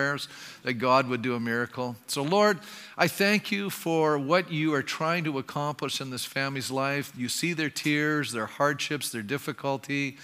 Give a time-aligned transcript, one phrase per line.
[0.00, 0.28] prayers
[0.62, 1.94] that God would do a miracle.
[2.06, 2.58] So, Lord,
[2.96, 7.12] I thank you for what you are trying to accomplish in this family's life.
[7.14, 10.16] You see their tears, their hardships, their difficulty.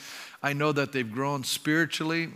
[0.43, 2.31] I know that they've grown spiritually.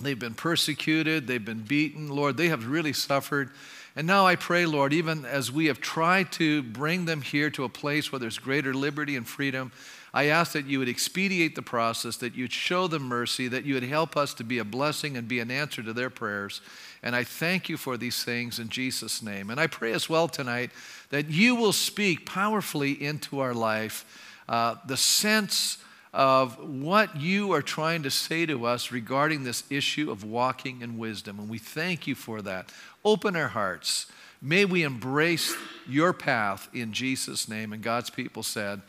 [0.00, 2.08] They've been persecuted, they've been beaten.
[2.08, 3.50] Lord, they have really suffered.
[3.94, 7.64] And now I pray, Lord, even as we have tried to bring them here to
[7.64, 9.70] a place where there's greater liberty and freedom,
[10.12, 13.74] I ask that you would expedite the process, that you'd show them mercy, that you
[13.74, 16.60] would help us to be a blessing and be an answer to their prayers.
[17.02, 19.50] And I thank you for these things in Jesus' name.
[19.50, 20.70] And I pray as well tonight
[21.10, 24.04] that you will speak powerfully into our life
[24.48, 25.78] uh, the sense
[26.12, 30.98] of what you are trying to say to us regarding this issue of walking in
[30.98, 31.38] wisdom.
[31.38, 32.70] And we thank you for that.
[33.04, 34.10] Open our hearts.
[34.42, 35.54] May we embrace
[35.86, 37.72] your path in Jesus' name.
[37.72, 38.82] And God's people said,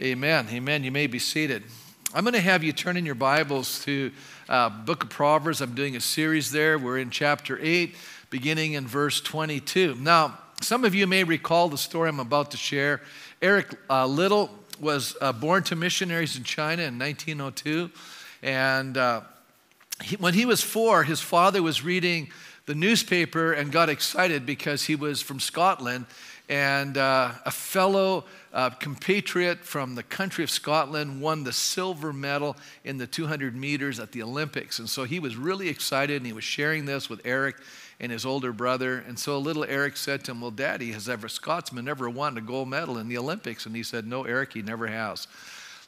[0.00, 0.46] Amen.
[0.50, 0.82] Amen.
[0.82, 1.62] You may be seated.
[2.14, 4.10] I'm going to have you turn in your Bibles to
[4.48, 5.60] uh, Book of Proverbs.
[5.60, 6.78] I'm doing a series there.
[6.78, 7.94] We're in chapter 8,
[8.30, 9.96] beginning in verse 22.
[9.96, 13.02] Now, some of you may recall the story I'm about to share.
[13.42, 14.48] Eric uh, Liddell
[14.80, 17.90] was uh, born to missionaries in China in 1902.
[18.42, 19.20] And uh,
[20.02, 22.30] he, when he was four, his father was reading
[22.64, 26.06] the newspaper and got excited because he was from Scotland.
[26.50, 32.56] And uh, a fellow uh, compatriot from the country of Scotland won the silver medal
[32.82, 34.80] in the 200 meters at the Olympics.
[34.80, 37.54] And so he was really excited and he was sharing this with Eric
[38.00, 39.04] and his older brother.
[39.06, 42.40] And so little Eric said to him, Well, Daddy, has ever Scotsman ever won a
[42.40, 43.64] gold medal in the Olympics?
[43.64, 45.28] And he said, No, Eric, he never has.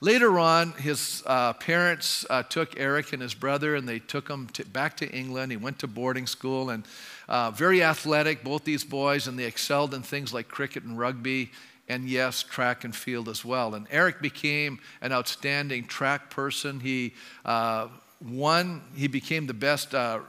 [0.01, 4.49] Later on, his uh, parents uh, took Eric and his brother and they took him
[4.49, 5.53] to, back to England.
[5.53, 6.85] He went to boarding school and
[7.33, 11.51] uh, very athletic, both these boys, and they excelled in things like cricket and rugby
[11.89, 13.75] and yes, track and field as well.
[13.75, 16.79] And Eric became an outstanding track person.
[16.79, 17.15] He
[17.47, 17.89] uh,
[18.23, 20.21] won, he became the best uh,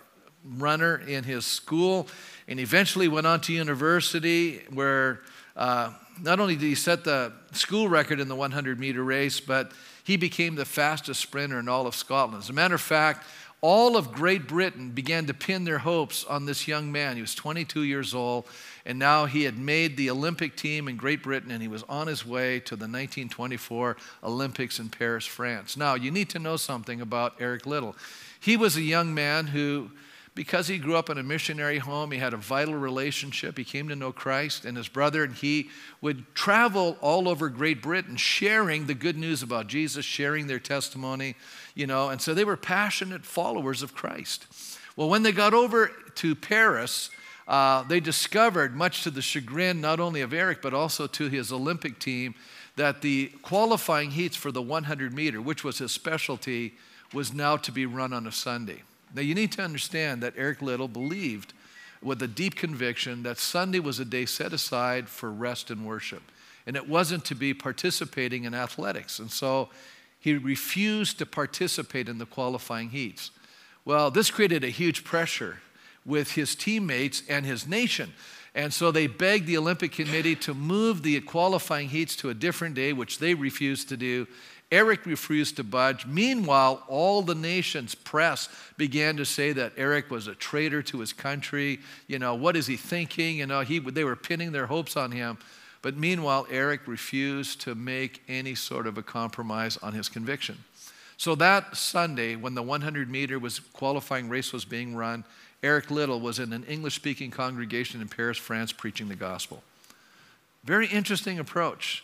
[0.46, 2.08] runner in his school,
[2.48, 5.24] and eventually went on to university where
[5.58, 9.74] uh, not only did he set the school record in the 100 meter race, but
[10.06, 12.44] he became the fastest sprinter in all of Scotland.
[12.44, 13.26] As a matter of fact,
[13.64, 17.16] all of Great Britain began to pin their hopes on this young man.
[17.16, 18.46] He was 22 years old,
[18.86, 22.08] and now he had made the Olympic team in Great Britain, and he was on
[22.08, 25.78] his way to the 1924 Olympics in Paris, France.
[25.78, 27.96] Now, you need to know something about Eric Liddell.
[28.38, 29.92] He was a young man who
[30.36, 33.58] because he grew up in a missionary home, he had a vital relationship.
[33.58, 35.70] He came to know Christ and his brother, and he
[36.02, 41.36] would travel all over Great Britain sharing the good news about Jesus, sharing their testimony,
[41.76, 44.48] you know, and so they were passionate followers of Christ.
[44.96, 47.12] Well, when they got over to Paris,
[47.48, 51.52] uh, they discovered, much to the chagrin not only of Eric, but also to his
[51.52, 52.34] Olympic team,
[52.76, 56.74] that the qualifying heats for the 100 meter, which was his specialty,
[57.14, 58.82] was now to be run on a Sunday.
[59.14, 61.54] Now, you need to understand that Eric Liddell believed
[62.02, 66.24] with a deep conviction that Sunday was a day set aside for rest and worship.
[66.66, 69.20] And it wasn't to be participating in athletics.
[69.20, 69.70] And so
[70.20, 73.32] he refused to participate in the qualifying heats.
[73.86, 75.60] Well, this created a huge pressure
[76.06, 78.14] with his teammates and his nation.
[78.56, 82.76] And so they begged the Olympic Committee to move the qualifying heats to a different
[82.76, 84.28] day, which they refused to do.
[84.74, 86.08] Eric refused to budge.
[86.08, 91.14] Meanwhile, all the nation's press began to say that Eric was a traitor to his
[91.14, 91.80] country.
[92.08, 93.38] You know, what is he thinking?
[93.38, 95.38] You know, he, they were pinning their hopes on him.
[95.84, 100.58] But meanwhile, Eric refused to make any sort of a compromise on his conviction.
[101.18, 105.24] So that Sunday, when the 100 meter was qualifying race was being run,
[105.62, 109.62] Eric Liddell was in an English speaking congregation in Paris, France, preaching the gospel.
[110.64, 112.04] Very interesting approach.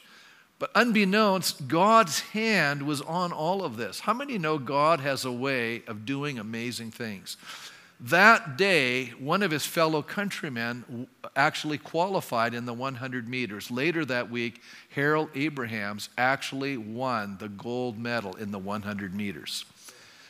[0.60, 4.02] But unbeknownst, God's hand was on all of this.
[4.02, 7.38] How many know God has a way of doing amazing things?
[8.02, 13.72] That day, one of his fellow countrymen actually qualified in the 100 meters.
[13.72, 19.66] Later that week, Harold Abrahams actually won the gold medal in the 100 meters.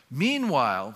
[0.09, 0.95] Meanwhile,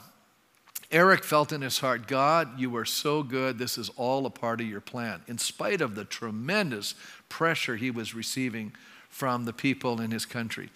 [0.91, 3.57] Eric felt in his heart, God, you are so good.
[3.57, 5.21] This is all a part of your plan.
[5.27, 6.94] In spite of the tremendous
[7.30, 8.74] pressure he was receiving
[9.13, 10.71] from the people in his country.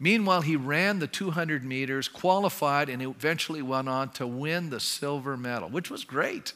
[0.00, 5.36] Meanwhile, he ran the 200 meters, qualified, and eventually went on to win the silver
[5.36, 6.54] medal, which was great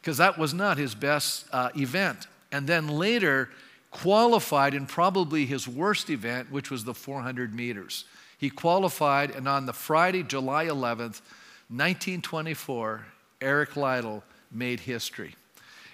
[0.00, 2.26] because that was not his best uh, event.
[2.50, 3.48] And then later,
[3.92, 8.04] qualified in probably his worst event, which was the 400 meters.
[8.36, 11.22] He qualified, and on the Friday, July 11th,
[11.70, 13.06] 1924,
[13.40, 15.36] Eric Liddell made history.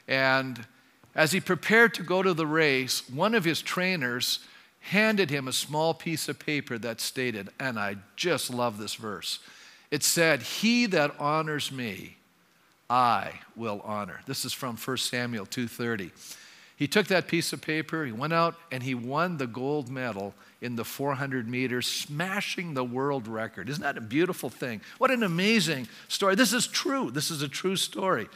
[0.08, 0.66] And
[1.14, 4.40] as he prepared to go to the race, one of his trainers
[4.82, 9.38] handed him a small piece of paper that stated, and I just love this verse.
[9.90, 12.16] It said, He that honors me,
[12.90, 14.20] I will honor.
[14.26, 16.10] This is from 1 Samuel 2:30.
[16.76, 20.34] He took that piece of paper, he went out and he won the gold medal
[20.60, 23.68] in the 400 meters, smashing the world record.
[23.68, 24.80] Isn't that a beautiful thing?
[24.98, 26.34] What an amazing story.
[26.34, 27.10] This is true.
[27.10, 28.28] This is a true story.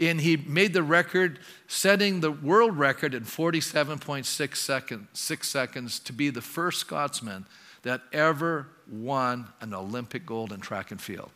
[0.00, 1.38] And he made the record,
[1.68, 7.46] setting the world record in 47.6 seconds, six seconds to be the first Scotsman
[7.82, 11.30] that ever won an Olympic gold in track and field.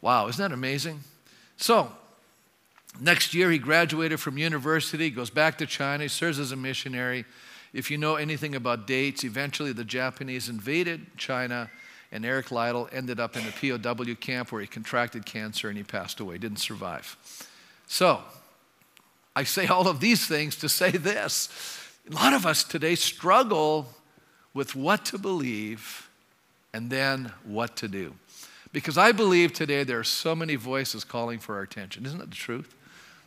[0.00, 1.00] Wow, isn't that amazing?
[1.56, 1.90] So,
[3.00, 7.24] next year he graduated from university, goes back to China, he serves as a missionary.
[7.72, 11.70] If you know anything about dates, eventually the Japanese invaded China,
[12.12, 15.84] and Eric Liddell ended up in a POW camp where he contracted cancer and he
[15.84, 17.16] passed away, didn't survive.
[17.86, 18.20] So,
[19.36, 21.48] I say all of these things to say this.
[22.10, 23.88] A lot of us today struggle
[24.52, 26.08] with what to believe
[26.72, 28.14] and then what to do.
[28.72, 32.06] Because I believe today there are so many voices calling for our attention.
[32.06, 32.74] Isn't that the truth?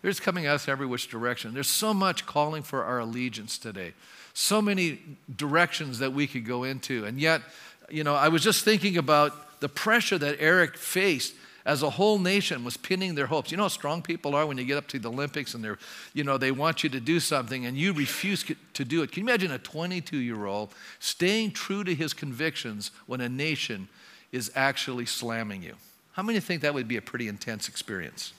[0.02, 1.54] They're coming at us every which direction.
[1.54, 3.94] There's so much calling for our allegiance today
[4.38, 5.00] so many
[5.36, 7.06] directions that we could go into.
[7.06, 7.42] And yet,
[7.90, 11.34] you know, I was just thinking about the pressure that Eric faced
[11.68, 13.52] as a whole nation was pinning their hopes.
[13.52, 15.78] You know how strong people are when you get up to the Olympics and they're,
[16.14, 19.12] you know, they want you to do something and you refuse to do it.
[19.12, 23.90] Can you imagine a 22 year old staying true to his convictions when a nation
[24.32, 25.76] is actually slamming you?
[26.14, 28.32] How many think that would be a pretty intense experience?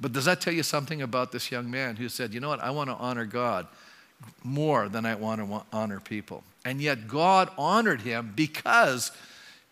[0.00, 2.60] But does that tell you something about this young man who said, you know what,
[2.60, 3.66] I want to honor God
[4.42, 6.44] more than I want to honor people.
[6.64, 9.12] And yet God honored him because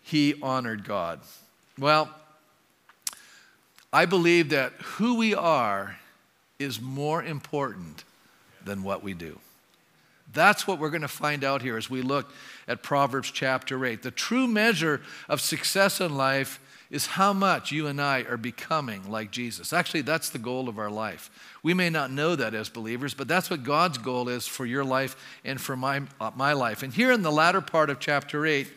[0.03, 1.21] he honored God.
[1.79, 2.09] Well,
[3.95, 5.95] I believe that who we are
[6.59, 8.03] is more important
[8.65, 9.39] than what we do.
[10.33, 12.29] That's what we're going to find out here as we look
[12.67, 14.03] at Proverbs chapter 8.
[14.03, 14.99] The true measure
[15.29, 16.59] of success in life
[16.91, 19.73] is how much you and I are becoming like Jesus.
[19.73, 21.29] Actually, that's the goal of our life.
[21.63, 24.83] We may not know that as believers, but that's what God's goal is for your
[24.83, 26.83] life and for my, uh, my life.
[26.83, 28.67] And here in the latter part of chapter 8,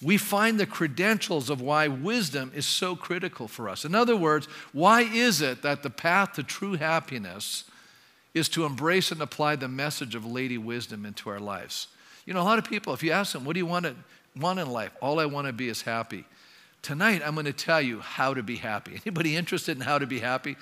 [0.00, 3.84] we find the credentials of why wisdom is so critical for us.
[3.84, 7.64] In other words, why is it that the path to true happiness
[8.34, 11.88] is to embrace and apply the message of Lady Wisdom into our lives?
[12.24, 13.96] You know, a lot of people, if you ask them, what do you want, to,
[14.36, 14.92] want in life?
[15.02, 16.24] All I want to be is happy.
[16.82, 19.00] Tonight, I'm going to tell you how to be happy.
[19.04, 20.56] Anybody interested in how to be happy?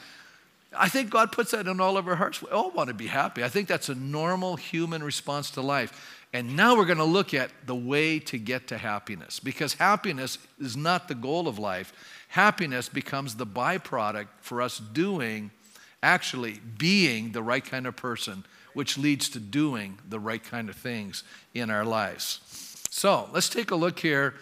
[0.76, 2.42] I think God puts that in all of our hearts.
[2.42, 3.44] We all want to be happy.
[3.44, 6.24] I think that's a normal human response to life.
[6.32, 10.38] And now we're going to look at the way to get to happiness because happiness
[10.60, 11.92] is not the goal of life.
[12.28, 15.50] Happiness becomes the byproduct for us doing,
[16.02, 20.76] actually being the right kind of person, which leads to doing the right kind of
[20.76, 21.22] things
[21.54, 22.40] in our lives.
[22.90, 24.34] So let's take a look here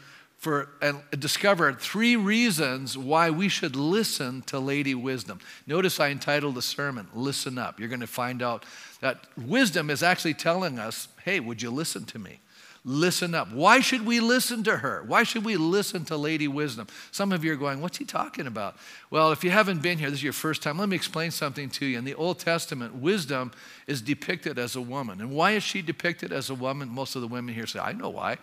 [0.44, 5.40] for and discover three reasons why we should listen to Lady Wisdom.
[5.66, 7.80] Notice I entitled the sermon, Listen Up.
[7.80, 8.66] You're going to find out
[9.00, 12.40] that wisdom is actually telling us, hey, would you listen to me?
[12.84, 13.50] Listen up.
[13.50, 15.02] Why should we listen to her?
[15.06, 16.86] Why should we listen to Lady Wisdom?
[17.12, 18.76] Some of you are going, What's he talking about?
[19.10, 21.70] Well, if you haven't been here, this is your first time, let me explain something
[21.70, 21.96] to you.
[21.96, 23.52] In the Old Testament, wisdom
[23.86, 25.20] is depicted as a woman.
[25.20, 26.88] And why is she depicted as a woman?
[26.88, 28.36] Most of the women here say, I know why.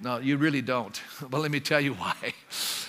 [0.00, 1.00] No, you really don't.
[1.30, 2.14] But let me tell you why.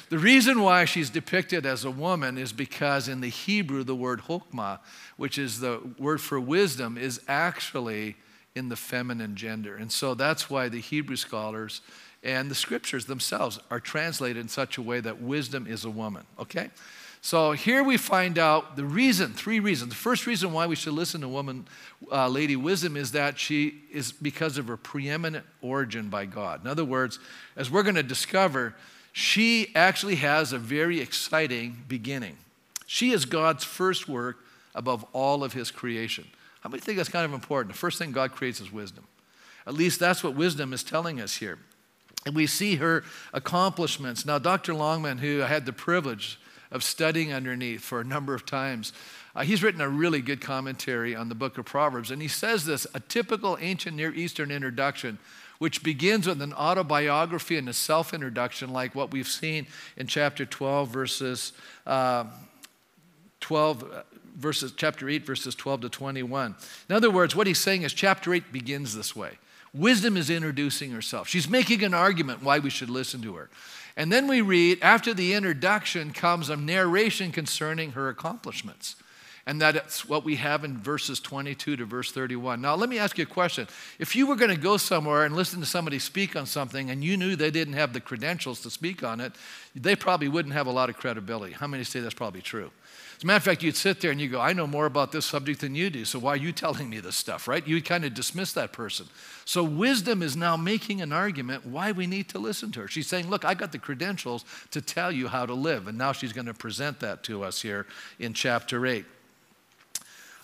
[0.09, 4.21] The reason why she's depicted as a woman is because in the Hebrew, the word
[4.21, 4.79] hokmah,
[5.17, 8.15] which is the word for wisdom, is actually
[8.55, 9.75] in the feminine gender.
[9.75, 11.81] And so that's why the Hebrew scholars
[12.23, 16.25] and the scriptures themselves are translated in such a way that wisdom is a woman,
[16.37, 16.69] okay?
[17.21, 19.89] So here we find out the reason, three reasons.
[19.89, 21.67] The first reason why we should listen to woman,
[22.11, 26.61] uh, Lady Wisdom is that she is because of her preeminent origin by God.
[26.63, 27.19] In other words,
[27.57, 28.73] as we're going to discover,
[29.11, 32.37] she actually has a very exciting beginning.
[32.85, 34.37] She is God's first work
[34.73, 36.25] above all of his creation.
[36.61, 37.73] How many think that's kind of important?
[37.73, 39.05] The first thing God creates is wisdom.
[39.65, 41.59] At least that's what wisdom is telling us here.
[42.25, 44.25] And we see her accomplishments.
[44.25, 44.73] Now, Dr.
[44.73, 46.39] Longman, who I had the privilege
[46.71, 48.93] of studying underneath for a number of times,
[49.35, 52.11] uh, he's written a really good commentary on the book of Proverbs.
[52.11, 55.17] And he says this a typical ancient Near Eastern introduction,
[55.59, 60.45] which begins with an autobiography and a self introduction, like what we've seen in chapter
[60.45, 61.53] 12, verses
[61.87, 62.25] uh,
[63.39, 64.03] 12,
[64.39, 66.55] verses, chapter 8, verses 12 to 21.
[66.89, 69.37] In other words, what he's saying is chapter 8 begins this way.
[69.73, 71.27] Wisdom is introducing herself.
[71.27, 73.49] She's making an argument why we should listen to her.
[73.95, 78.95] And then we read, after the introduction comes a narration concerning her accomplishments.
[79.45, 82.61] And that's what we have in verses 22 to verse 31.
[82.61, 83.67] Now, let me ask you a question.
[83.97, 87.03] If you were going to go somewhere and listen to somebody speak on something and
[87.03, 89.33] you knew they didn't have the credentials to speak on it,
[89.75, 91.53] they probably wouldn't have a lot of credibility.
[91.53, 92.71] How many say that's probably true?
[93.19, 95.11] As a matter of fact, you'd sit there and you go, I know more about
[95.11, 97.67] this subject than you do, so why are you telling me this stuff, right?
[97.67, 99.07] You'd kind of dismiss that person.
[99.43, 102.87] So wisdom is now making an argument why we need to listen to her.
[102.87, 105.89] She's saying, Look, I got the credentials to tell you how to live.
[105.89, 107.87] And now she's going to present that to us here
[108.19, 109.03] in chapter 8.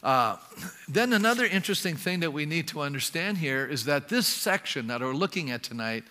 [0.04, 0.36] Uh,
[0.90, 5.00] then, another interesting thing that we need to understand here is that this section that
[5.00, 6.04] we're looking at tonight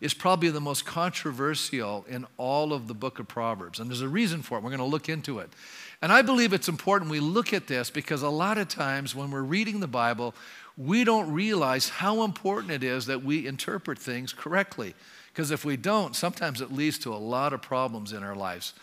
[0.00, 3.78] is probably the most controversial in all of the book of Proverbs.
[3.80, 4.64] And there's a reason for it.
[4.64, 5.50] We're going to look into it.
[6.00, 9.30] And I believe it's important we look at this because a lot of times when
[9.30, 10.34] we're reading the Bible,
[10.76, 14.94] we don't realize how important it is that we interpret things correctly.
[15.32, 18.74] Because if we don't, sometimes it leads to a lot of problems in our lives.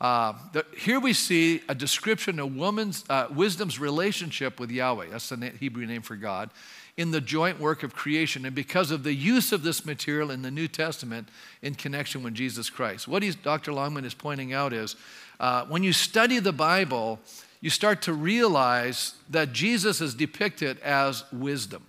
[0.00, 5.06] Uh, the, here we see a description of woman's uh, wisdom's relationship with Yahweh.
[5.10, 6.50] That's the Hebrew name for God
[6.96, 10.40] in the joint work of creation, and because of the use of this material in
[10.40, 11.28] the New Testament
[11.60, 13.06] in connection with Jesus Christ.
[13.06, 13.72] What Dr.
[13.72, 14.96] Longman is pointing out is
[15.38, 17.20] uh, when you study the Bible,
[17.60, 21.84] you start to realize that Jesus is depicted as wisdom.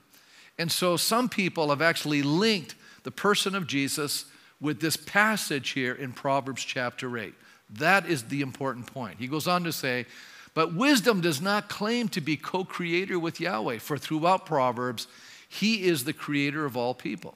[0.58, 4.26] And so some people have actually linked the person of Jesus
[4.60, 7.34] with this passage here in Proverbs chapter 8.
[7.76, 9.20] That is the important point.
[9.20, 10.06] He goes on to say,
[10.54, 15.08] but wisdom does not claim to be co creator with Yahweh, for throughout Proverbs,
[15.48, 17.36] he is the creator of all people.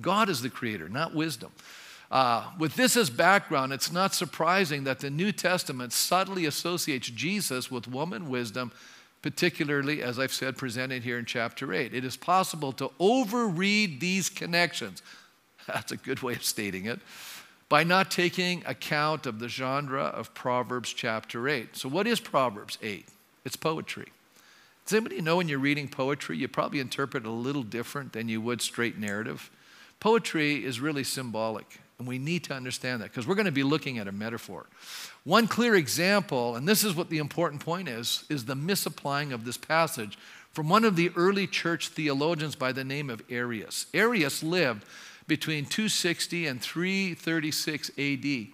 [0.00, 1.52] God is the creator, not wisdom.
[2.10, 7.70] Uh, with this as background, it's not surprising that the New Testament subtly associates Jesus
[7.70, 8.72] with woman wisdom,
[9.22, 11.94] particularly, as I've said, presented here in chapter 8.
[11.94, 15.02] It is possible to overread these connections.
[15.66, 16.98] That's a good way of stating it.
[17.68, 21.76] By not taking account of the genre of Proverbs chapter 8.
[21.76, 23.06] So, what is Proverbs 8?
[23.44, 24.08] It's poetry.
[24.84, 28.28] Does anybody know when you're reading poetry, you probably interpret it a little different than
[28.28, 29.48] you would straight narrative?
[30.00, 31.78] Poetry is really symbolic.
[32.00, 34.64] And we need to understand that because we're going to be looking at a metaphor.
[35.24, 39.44] One clear example, and this is what the important point is, is the misapplying of
[39.44, 40.16] this passage
[40.50, 43.84] from one of the early church theologians by the name of Arius.
[43.92, 44.86] Arius lived
[45.26, 48.46] between 260 and 336 AD.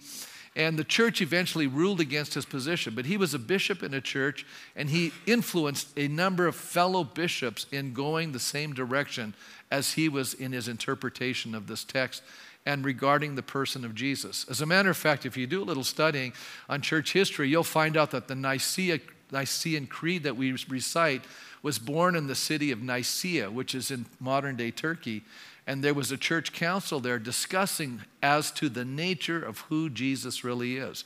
[0.57, 4.01] And the church eventually ruled against his position, but he was a bishop in a
[4.01, 9.35] church and he influenced a number of fellow bishops in going the same direction
[9.71, 12.23] as he was in his interpretation of this text
[12.67, 14.45] and regarding the person of Jesus.
[14.49, 16.33] As a matter of fact, if you do a little studying
[16.67, 18.99] on church history, you'll find out that the Nicaea,
[19.31, 21.23] Nicene Creed that we recite
[21.63, 25.23] was born in the city of Nicaea, which is in modern day Turkey.
[25.65, 30.43] And there was a church council there discussing as to the nature of who Jesus
[30.43, 31.05] really is.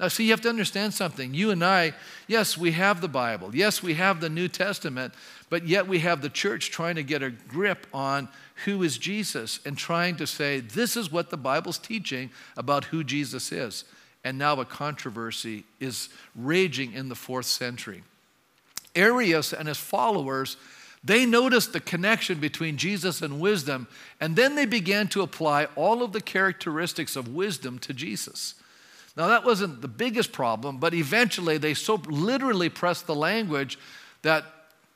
[0.00, 1.34] Now, see, you have to understand something.
[1.34, 1.92] You and I,
[2.26, 3.54] yes, we have the Bible.
[3.54, 5.12] Yes, we have the New Testament,
[5.50, 8.28] but yet we have the church trying to get a grip on
[8.64, 13.02] who is Jesus and trying to say, this is what the Bible's teaching about who
[13.02, 13.84] Jesus is.
[14.24, 18.04] And now a controversy is raging in the fourth century.
[18.94, 20.56] Arius and his followers,
[21.02, 23.88] they noticed the connection between Jesus and wisdom,
[24.20, 28.54] and then they began to apply all of the characteristics of wisdom to Jesus.
[29.16, 33.78] Now, that wasn't the biggest problem, but eventually they so literally pressed the language
[34.22, 34.44] that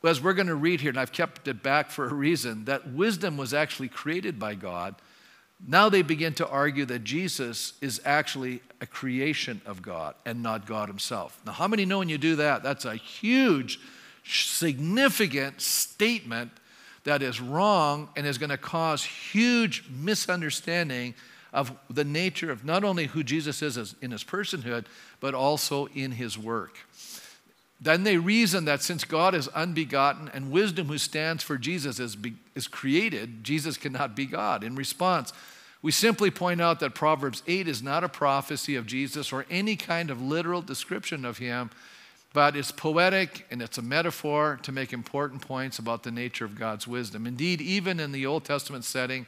[0.05, 2.89] as we're going to read here, and I've kept it back for a reason, that
[2.91, 4.95] wisdom was actually created by God.
[5.67, 10.67] Now they begin to argue that Jesus is actually a creation of God and not
[10.67, 11.41] God Himself.
[11.47, 12.63] Now, how many know when you do that?
[12.63, 13.81] That's a huge,
[14.25, 16.51] significant statement
[17.05, 21.15] that is wrong and is going to cause huge misunderstanding
[21.53, 24.85] of the nature of not only who Jesus is in his personhood,
[25.21, 26.79] but also in his work.
[27.81, 32.17] Then they reason that since God is unbegotten and wisdom, who stands for Jesus, is,
[32.17, 34.65] be, is created, Jesus cannot be God.
[34.65, 35.33] In response,
[35.83, 39.77] we simply point out that Proverbs 8 is not a prophecy of Jesus or any
[39.77, 41.71] kind of literal description of him,
[42.33, 46.59] but it's poetic and it's a metaphor to make important points about the nature of
[46.59, 47.27] God's wisdom.
[47.27, 49.27] Indeed, even in the Old Testament setting,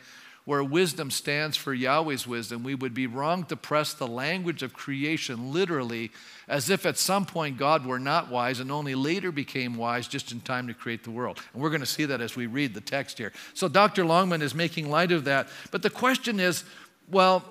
[0.48, 4.72] where wisdom stands for Yahweh's wisdom, we would be wrong to press the language of
[4.72, 6.10] creation literally
[6.48, 10.32] as if at some point God were not wise and only later became wise just
[10.32, 11.38] in time to create the world.
[11.52, 13.30] And we're going to see that as we read the text here.
[13.52, 14.06] So Dr.
[14.06, 15.48] Longman is making light of that.
[15.70, 16.64] But the question is
[17.10, 17.44] well,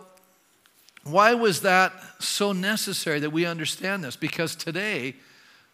[1.04, 4.16] why was that so necessary that we understand this?
[4.16, 5.14] Because today,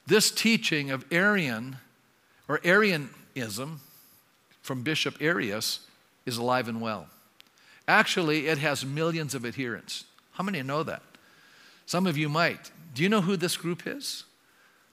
[0.08, 1.78] this teaching of Arian
[2.50, 3.80] or Arianism
[4.62, 5.88] from Bishop Arius
[6.26, 7.08] is alive and well.
[7.88, 10.06] Actually, it has millions of adherents.
[10.34, 11.02] How many know that?
[11.86, 12.72] Some of you might.
[12.94, 14.24] Do you know who this group is?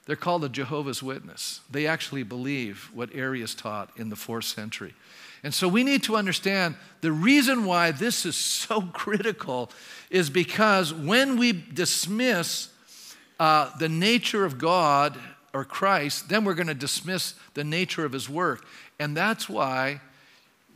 [0.05, 1.61] They're called the Jehovah's Witness.
[1.69, 4.93] They actually believe what Arius taught in the fourth century.
[5.43, 9.71] And so we need to understand the reason why this is so critical
[10.09, 12.69] is because when we dismiss
[13.39, 15.17] uh, the nature of God
[15.53, 18.65] or Christ, then we're going to dismiss the nature of his work.
[18.99, 20.01] And that's why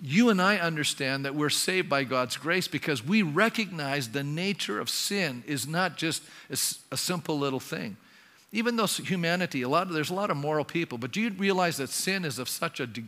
[0.02, 4.80] you and I understand that we're saved by God's grace because we recognize the nature
[4.80, 7.98] of sin is not just a, simple little thing.
[8.52, 11.30] Even though humanity, a lot of, there's a lot of moral people, but do you
[11.32, 13.04] realize that sin is of such an de-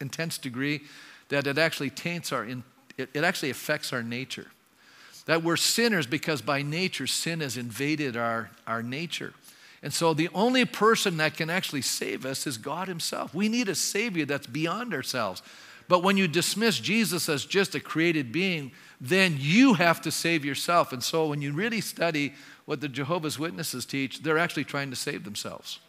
[0.00, 0.82] intense degree
[1.28, 2.62] that it actually taints our, in,
[2.96, 4.48] it, it actually affects our nature?
[5.26, 9.34] That we're sinners because by nature sin has invaded our, our nature.
[9.82, 13.34] And so the only person that can actually save us is God Himself.
[13.34, 15.42] We need a Savior that's beyond ourselves.
[15.88, 20.44] But when you dismiss Jesus as just a created being, then you have to save
[20.44, 20.92] yourself.
[20.92, 22.34] And so when you really study
[22.64, 25.80] what the Jehovah's Witnesses teach, they're actually trying to save themselves.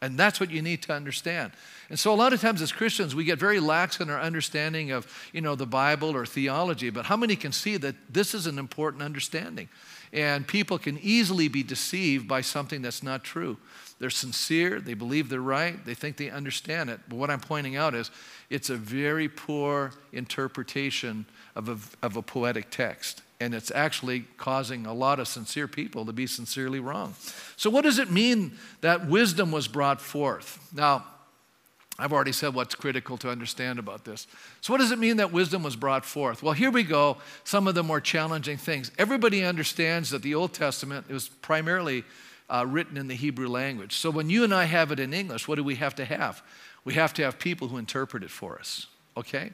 [0.00, 1.52] And that's what you need to understand.
[1.90, 4.92] And so a lot of times as Christians, we get very lax in our understanding
[4.92, 8.46] of, you know, the Bible or theology, but how many can see that this is
[8.46, 9.68] an important understanding?
[10.12, 13.56] And people can easily be deceived by something that's not true.
[13.98, 17.00] They're sincere, they believe they're right, they think they understand it.
[17.08, 18.12] But what I'm pointing out is
[18.48, 21.26] it's a very poor interpretation
[21.56, 23.22] of a, of a poetic text.
[23.40, 27.14] And it's actually causing a lot of sincere people to be sincerely wrong.
[27.56, 30.58] So, what does it mean that wisdom was brought forth?
[30.74, 31.04] Now,
[32.00, 34.28] I've already said what's critical to understand about this.
[34.60, 36.42] So, what does it mean that wisdom was brought forth?
[36.42, 38.92] Well, here we go, some of the more challenging things.
[38.98, 42.04] Everybody understands that the Old Testament is primarily
[42.48, 43.96] uh, written in the Hebrew language.
[43.96, 46.42] So, when you and I have it in English, what do we have to have?
[46.84, 49.50] We have to have people who interpret it for us, okay?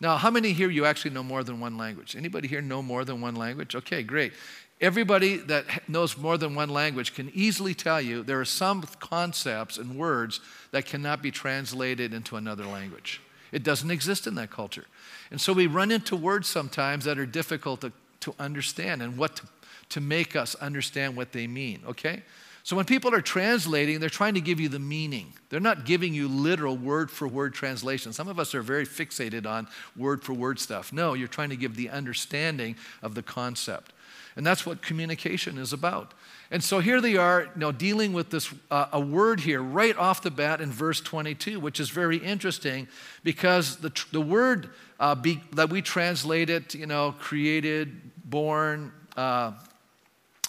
[0.00, 2.14] Now, how many here you actually know more than one language?
[2.14, 3.74] Anybody here know more than one language?
[3.74, 4.32] Okay, great.
[4.80, 9.76] Everybody that knows more than one language can easily tell you there are some concepts
[9.76, 10.40] and words
[10.70, 13.20] that cannot be translated into another language.
[13.50, 14.84] It doesn't exist in that culture.
[15.32, 19.36] And so we run into words sometimes that are difficult to, to understand and what
[19.36, 19.42] to,
[19.90, 22.22] to make us understand what they mean, okay?
[22.68, 25.32] So when people are translating, they're trying to give you the meaning.
[25.48, 28.12] They're not giving you literal word for word translation.
[28.12, 30.92] Some of us are very fixated on word for word stuff.
[30.92, 33.94] No, you're trying to give the understanding of the concept.
[34.36, 36.12] And that's what communication is about.
[36.50, 39.96] And so here they are, you know, dealing with this uh, a word here right
[39.96, 42.86] off the bat in verse 22, which is very interesting
[43.24, 44.68] because the, the word
[45.00, 49.52] uh, be, that we translate it, you know, created, born, uh,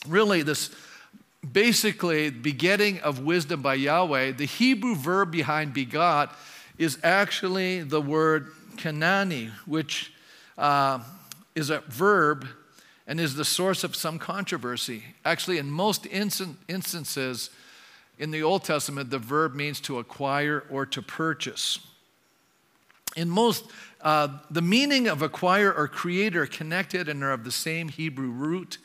[0.05, 0.69] really this
[1.49, 6.35] basically begetting of wisdom by Yahweh, the Hebrew verb behind begot
[6.77, 10.13] is actually the word kanani, which
[10.57, 10.99] uh,
[11.55, 12.47] is a verb
[13.07, 15.03] and is the source of some controversy.
[15.25, 17.49] Actually, in most instant, instances
[18.17, 21.79] in the Old Testament, the verb means to acquire or to purchase.
[23.15, 23.65] In most,
[24.01, 28.29] uh, the meaning of acquire or create are connected and are of the same Hebrew
[28.29, 28.77] root.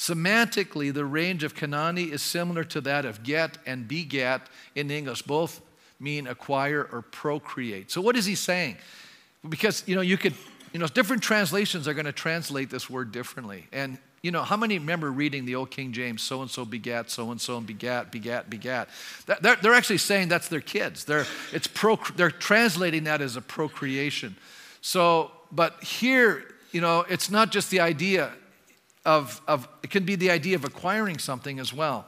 [0.00, 4.40] Semantically, the range of Kanani is similar to that of get and beget
[4.74, 5.20] in English.
[5.20, 5.60] Both
[6.00, 7.90] mean acquire or procreate.
[7.90, 8.78] So, what is he saying?
[9.46, 10.32] Because, you know, you could,
[10.72, 13.66] you know, different translations are going to translate this word differently.
[13.72, 17.10] And, you know, how many remember reading the old King James, so and so begat,
[17.10, 18.88] so and so and begat, begat, begat?
[19.26, 21.04] They're, they're actually saying that's their kids.
[21.04, 24.34] They're, it's pro, they're translating that as a procreation.
[24.80, 28.32] So, but here, you know, it's not just the idea
[29.04, 32.06] of, of it can be the idea of acquiring something as well.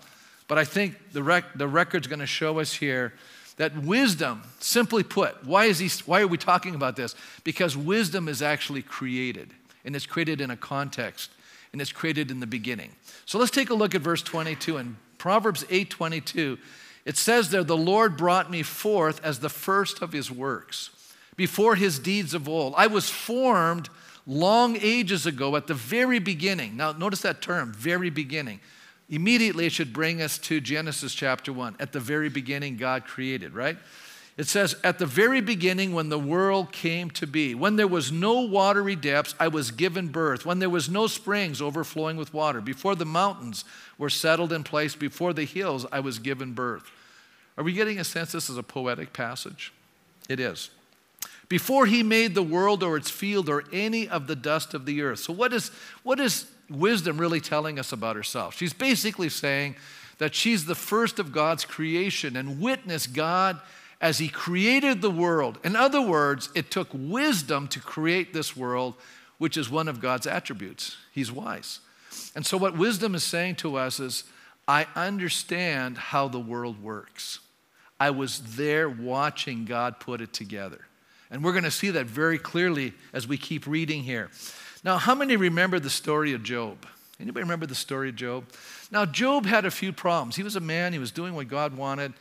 [0.49, 3.15] But I think the, rec, the record's going to show us here
[3.57, 7.15] that wisdom, simply put, why, is he, why are we talking about this?
[7.45, 9.51] Because wisdom is actually created,
[9.85, 11.31] and it's created in a context,
[11.73, 12.91] and it's created in the beginning.
[13.27, 14.79] So let's take a look at verse 22.
[14.79, 16.59] In Proverbs 8 22,
[17.05, 20.91] it says there, The Lord brought me forth as the first of his works,
[21.37, 22.75] before his deeds of old.
[22.77, 23.89] I was formed
[24.27, 26.77] long ages ago at the very beginning.
[26.77, 28.61] Now, notice that term, very beginning.
[29.09, 31.77] Immediately, it should bring us to Genesis chapter 1.
[31.81, 33.77] At the very beginning, God created, right?
[34.39, 38.11] It says, At the very beginning, when the world came to be, when there was
[38.11, 40.47] no watery depths, I was given birth.
[40.47, 43.65] When there was no springs overflowing with water, before the mountains
[43.99, 46.91] were settled in place, before the hills, I was given birth.
[47.59, 49.73] Are we getting a sense this is a poetic passage?
[50.29, 50.71] It is
[51.53, 55.03] before he made the world or its field or any of the dust of the
[55.03, 55.19] earth.
[55.19, 55.71] So, what is,
[56.03, 58.57] what is wisdom really telling us about herself?
[58.57, 59.77] She's basically saying
[60.17, 63.61] that she's the first of God's creation and witness God
[64.01, 65.59] as he created the world.
[65.63, 68.95] In other words, it took wisdom to create this world,
[69.37, 70.97] which is one of God's attributes.
[71.13, 71.81] He's wise.
[72.35, 74.25] And so, what wisdom is saying to us is,
[74.67, 77.41] I understand how the world works.
[78.01, 80.87] I was there watching God put it together.
[81.33, 84.31] And we're going to see that very clearly as we keep reading here.
[84.85, 86.87] Now, how many remember the story of Job?
[87.19, 88.45] Anybody remember the story of Job?
[88.91, 90.37] Now, Job had a few problems.
[90.37, 92.13] He was a man, he was doing what God wanted.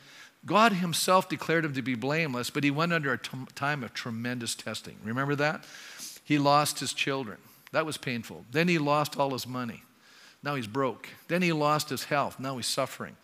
[0.46, 3.92] God himself declared him to be blameless, but he went under a t- time of
[3.92, 4.96] tremendous testing.
[5.04, 5.64] Remember that?
[6.24, 7.36] He lost his children.
[7.72, 8.46] That was painful.
[8.50, 9.82] Then he lost all his money.
[10.42, 11.08] Now he's broke.
[11.28, 12.40] Then he lost his health.
[12.40, 13.16] Now he's suffering.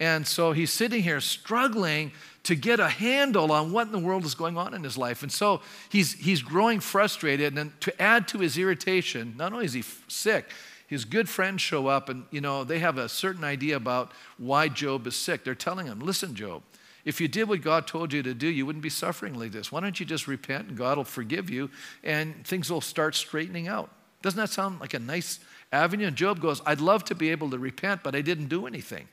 [0.00, 2.12] And so he's sitting here struggling
[2.44, 5.22] to get a handle on what in the world is going on in his life.
[5.22, 7.56] And so he's, he's growing frustrated.
[7.56, 10.50] And to add to his irritation, not only is he sick,
[10.86, 14.68] his good friends show up and, you know, they have a certain idea about why
[14.68, 15.44] Job is sick.
[15.44, 16.62] They're telling him, listen, Job,
[17.04, 19.72] if you did what God told you to do, you wouldn't be suffering like this.
[19.72, 21.70] Why don't you just repent and God will forgive you
[22.02, 23.90] and things will start straightening out?
[24.22, 25.40] Doesn't that sound like a nice
[25.72, 26.06] avenue?
[26.06, 29.06] And Job goes, I'd love to be able to repent, but I didn't do anything.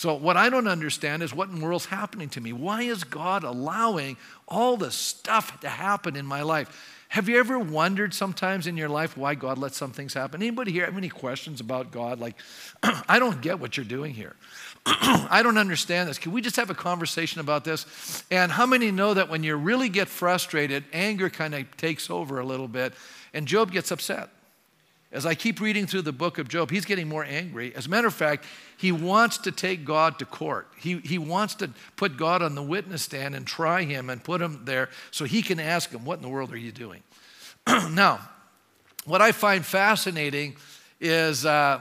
[0.00, 2.54] So, what I don't understand is what in the world's happening to me.
[2.54, 4.16] Why is God allowing
[4.48, 7.04] all this stuff to happen in my life?
[7.10, 10.40] Have you ever wondered sometimes in your life why God lets some things happen?
[10.40, 12.18] Anybody here have any questions about God?
[12.18, 12.36] Like,
[12.82, 14.36] I don't get what you're doing here.
[14.86, 16.16] I don't understand this.
[16.16, 18.24] Can we just have a conversation about this?
[18.30, 22.40] And how many know that when you really get frustrated, anger kind of takes over
[22.40, 22.94] a little bit,
[23.34, 24.30] and Job gets upset?
[25.12, 27.74] As I keep reading through the book of Job, he's getting more angry.
[27.74, 28.44] As a matter of fact,
[28.76, 30.68] he wants to take God to court.
[30.78, 34.40] He, he wants to put God on the witness stand and try him and put
[34.40, 37.02] him there so he can ask him, What in the world are you doing?
[37.66, 38.20] now,
[39.04, 40.54] what I find fascinating
[41.00, 41.80] is, uh,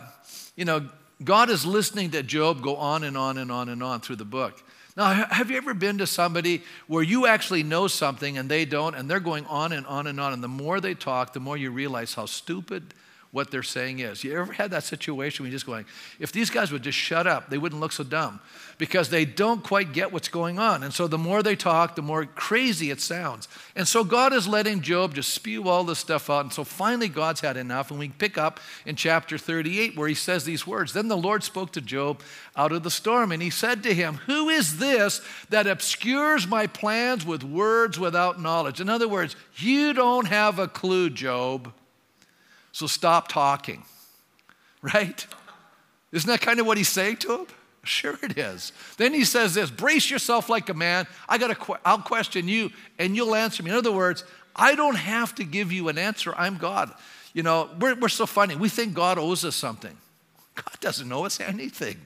[0.56, 0.90] you know,
[1.24, 4.26] God is listening to Job go on and on and on and on through the
[4.26, 4.64] book.
[4.98, 8.96] Now, have you ever been to somebody where you actually know something and they don't,
[8.96, 11.56] and they're going on and on and on, and the more they talk, the more
[11.56, 12.94] you realize how stupid
[13.32, 14.24] what they're saying is.
[14.24, 15.86] You ever had that situation where you're just going,
[16.20, 18.40] if these guys would just shut up, they wouldn't look so dumb
[18.80, 20.82] because they don't quite get what's going on.
[20.82, 23.48] And so the more they talk, the more crazy it sounds.
[23.76, 26.46] And so God is letting Job just spew all this stuff out.
[26.46, 27.92] And so finally, God's had enough.
[27.92, 31.44] And we pick up in chapter 38 where he says these words Then the Lord
[31.44, 32.22] spoke to Job
[32.56, 36.66] out of the storm, and he said to him, Who is this that obscures my
[36.66, 38.82] plans with words without knowledge?
[38.82, 41.72] In other words, you don't have a clue, Job.
[42.72, 43.84] So stop talking,
[44.82, 45.26] right?
[46.12, 47.48] Isn't that kind of what he's saying to him?
[47.84, 48.72] Sure it is.
[48.98, 51.08] Then he says this, brace yourself like a man.
[51.28, 53.72] I got to I'll question you and you'll answer me.
[53.72, 54.24] In other words,
[54.56, 56.34] I don't have to give you an answer.
[56.36, 56.92] I'm God.
[57.34, 58.56] You know, we're, we're so funny.
[58.56, 59.96] We think God owes us something.
[60.56, 61.98] God doesn't owe us anything.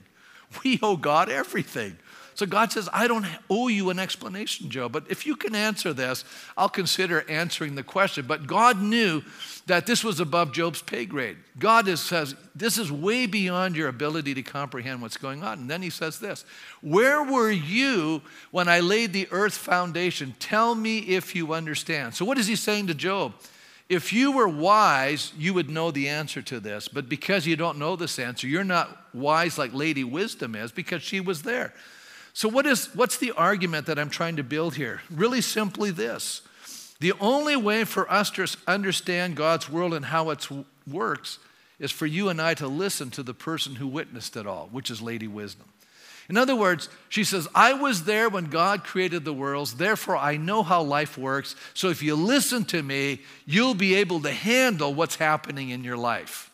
[0.62, 1.98] We owe God everything.
[2.34, 5.92] So God says, I don't owe you an explanation, Job, but if you can answer
[5.92, 6.24] this,
[6.56, 8.26] I'll consider answering the question.
[8.26, 9.22] But God knew
[9.66, 11.36] that this was above Job's pay grade.
[11.58, 15.60] God is, says, This is way beyond your ability to comprehend what's going on.
[15.60, 16.44] And then he says this
[16.80, 18.20] Where were you
[18.50, 20.34] when I laid the earth foundation?
[20.40, 22.14] Tell me if you understand.
[22.14, 23.32] So, what is he saying to Job?
[23.88, 26.88] If you were wise, you would know the answer to this.
[26.88, 31.02] But because you don't know this answer, you're not wise like Lady Wisdom is because
[31.02, 31.74] she was there.
[32.34, 35.00] So, what is, what's the argument that I'm trying to build here?
[35.08, 36.42] Really simply this
[37.00, 40.46] the only way for us to understand God's world and how it
[40.86, 41.38] works
[41.78, 44.90] is for you and I to listen to the person who witnessed it all, which
[44.90, 45.68] is Lady Wisdom.
[46.28, 50.36] In other words, she says, I was there when God created the worlds, therefore I
[50.36, 51.54] know how life works.
[51.74, 55.98] So if you listen to me, you'll be able to handle what's happening in your
[55.98, 56.50] life.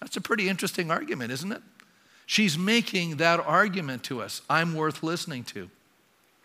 [0.00, 1.62] That's a pretty interesting argument, isn't it?
[2.30, 4.40] She's making that argument to us.
[4.48, 5.68] I'm worth listening to.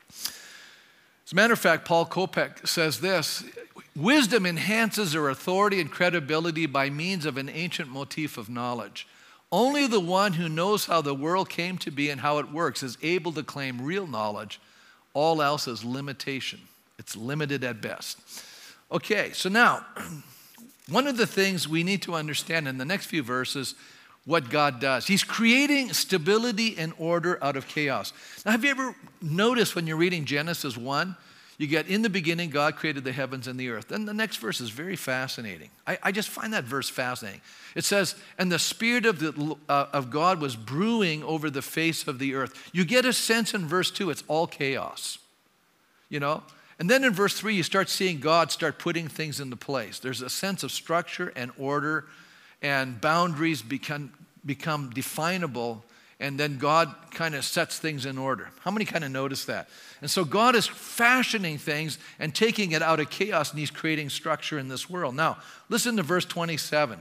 [0.10, 3.44] As a matter of fact, Paul Koptak says this
[3.96, 9.08] Wisdom enhances her authority and credibility by means of an ancient motif of knowledge.
[9.52, 12.82] Only the one who knows how the world came to be and how it works
[12.82, 14.60] is able to claim real knowledge.
[15.14, 16.62] All else is limitation,
[16.98, 18.18] it's limited at best.
[18.92, 19.86] Okay, so now,
[20.90, 23.76] one of the things we need to understand in the next few verses
[24.26, 25.08] what God does.
[25.08, 28.12] He's creating stability and order out of chaos.
[28.46, 31.16] Now, have you ever noticed when you're reading Genesis 1,
[31.58, 33.88] you get in the beginning, God created the heavens and the earth.
[33.88, 35.70] Then the next verse is very fascinating.
[35.88, 37.42] I, I just find that verse fascinating.
[37.76, 42.08] It says, And the Spirit of, the, uh, of God was brewing over the face
[42.08, 42.70] of the earth.
[42.74, 45.18] You get a sense in verse 2, it's all chaos.
[46.10, 46.44] You know?
[46.78, 50.00] And then in verse 3, you start seeing God start putting things into place.
[50.00, 52.06] There's a sense of structure and order
[52.66, 54.12] and boundaries become,
[54.44, 55.86] become definable,
[56.20, 58.50] and then God kind of sets things in order.
[58.62, 59.70] How many kind of notice that?
[60.02, 64.10] And so God is fashioning things and taking it out of chaos, and He's creating
[64.10, 65.14] structure in this world.
[65.14, 65.38] Now,
[65.70, 67.00] listen to verse 27.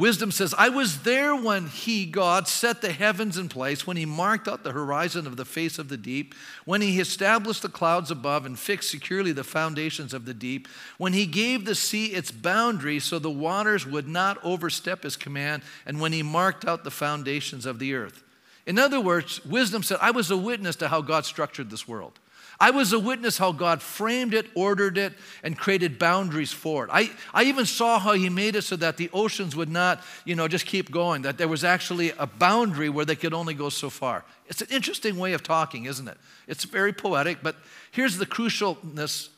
[0.00, 4.06] Wisdom says, I was there when He, God, set the heavens in place, when He
[4.06, 6.34] marked out the horizon of the face of the deep,
[6.64, 11.12] when He established the clouds above and fixed securely the foundations of the deep, when
[11.12, 16.00] He gave the sea its boundary so the waters would not overstep His command, and
[16.00, 18.24] when He marked out the foundations of the earth.
[18.64, 22.18] In other words, wisdom said, I was a witness to how God structured this world.
[22.60, 26.90] I was a witness how God framed it, ordered it, and created boundaries for it.
[26.92, 30.34] I, I even saw how He made it so that the oceans would not, you
[30.34, 33.70] know, just keep going, that there was actually a boundary where they could only go
[33.70, 34.26] so far.
[34.46, 36.18] It's an interesting way of talking, isn't it?
[36.46, 37.56] It's very poetic, but
[37.92, 39.30] here's the crucialness,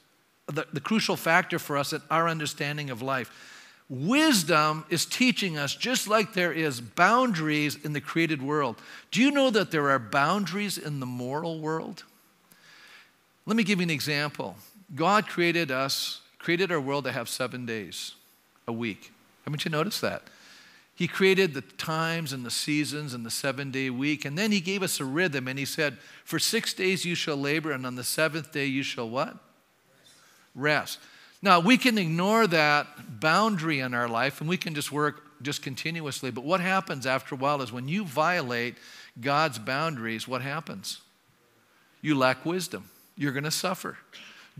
[0.46, 3.30] the, the crucial factor for us in our understanding of life.
[3.88, 8.80] Wisdom is teaching us, just like there is boundaries in the created world.
[9.12, 12.02] Do you know that there are boundaries in the moral world?
[13.46, 14.56] Let me give you an example.
[14.94, 18.14] God created us, created our world to have seven days
[18.68, 19.12] a week.
[19.44, 20.22] Haven't you noticed that?
[20.94, 24.60] He created the times and the seasons and the seven day week, and then He
[24.60, 27.96] gave us a rhythm, and He said, For six days you shall labor, and on
[27.96, 29.36] the seventh day you shall what?
[30.54, 30.98] Rest.
[31.40, 35.60] Now, we can ignore that boundary in our life and we can just work just
[35.60, 36.30] continuously.
[36.30, 38.76] But what happens after a while is when you violate
[39.20, 41.00] God's boundaries, what happens?
[42.00, 42.88] You lack wisdom
[43.22, 43.96] you're going to suffer.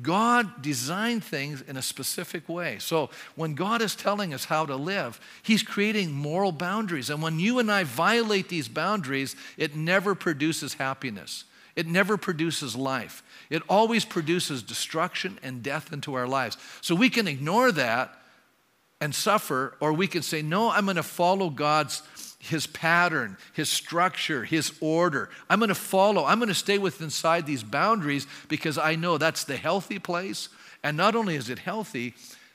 [0.01, 2.79] God designed things in a specific way.
[2.79, 7.11] So when God is telling us how to live, He's creating moral boundaries.
[7.11, 11.45] And when you and I violate these boundaries, it never produces happiness,
[11.77, 13.23] it never produces life.
[13.51, 16.57] It always produces destruction and death into our lives.
[16.81, 18.19] So we can ignore that
[19.03, 22.03] and suffer, or we can say, No, I'm going to follow God's
[22.43, 25.31] his pattern, his structure, his order.
[25.49, 26.25] I'm going to follow.
[26.25, 30.49] I'm going to stay within inside these boundaries because I know that's the healthy place.
[30.83, 32.15] And not only is it healthy,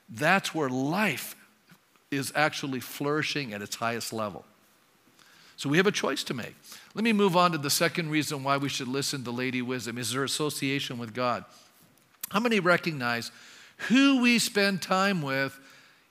[0.09, 1.37] that's where life
[2.11, 4.43] is actually flourishing at its highest level.
[5.55, 6.55] So we have a choice to make.
[6.93, 9.97] Let me move on to the second reason why we should listen to Lady Wisdom
[9.97, 11.45] is her association with God.
[12.29, 13.31] How many recognize
[13.87, 15.57] who we spend time with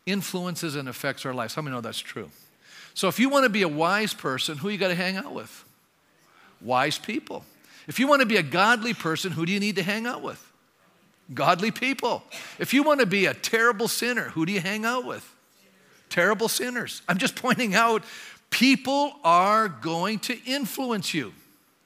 [0.06, 1.54] influences and affects our lives?
[1.54, 2.30] How many know that's true?
[2.96, 5.34] So if you want to be a wise person, who you got to hang out
[5.34, 5.64] with?
[6.62, 7.44] Wise people.
[7.86, 10.22] If you want to be a godly person, who do you need to hang out
[10.22, 10.42] with?
[11.34, 12.24] Godly people.
[12.58, 15.30] If you want to be a terrible sinner, who do you hang out with?
[16.08, 17.02] Terrible sinners.
[17.06, 18.02] I'm just pointing out
[18.48, 21.34] people are going to influence you,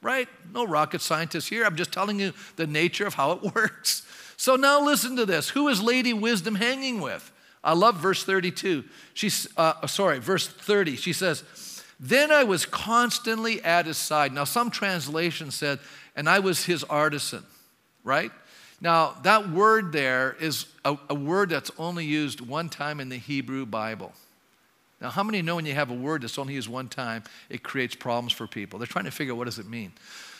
[0.01, 0.29] right?
[0.53, 1.65] No rocket scientist here.
[1.65, 4.07] I'm just telling you the nature of how it works.
[4.37, 5.49] So now listen to this.
[5.49, 7.30] Who is Lady Wisdom hanging with?
[7.63, 8.83] I love verse 32.
[9.13, 10.95] She's, uh, sorry, verse 30.
[10.95, 11.43] She says,
[11.99, 14.33] Then I was constantly at his side.
[14.33, 15.79] Now, some translation said,
[16.15, 17.43] and I was his artisan,
[18.03, 18.31] right?
[18.81, 23.17] Now, that word there is a, a word that's only used one time in the
[23.17, 24.11] Hebrew Bible.
[24.99, 27.63] Now, how many know when you have a word that's only used one time, it
[27.63, 28.79] creates problems for people?
[28.79, 29.93] They're trying to figure out what does it mean.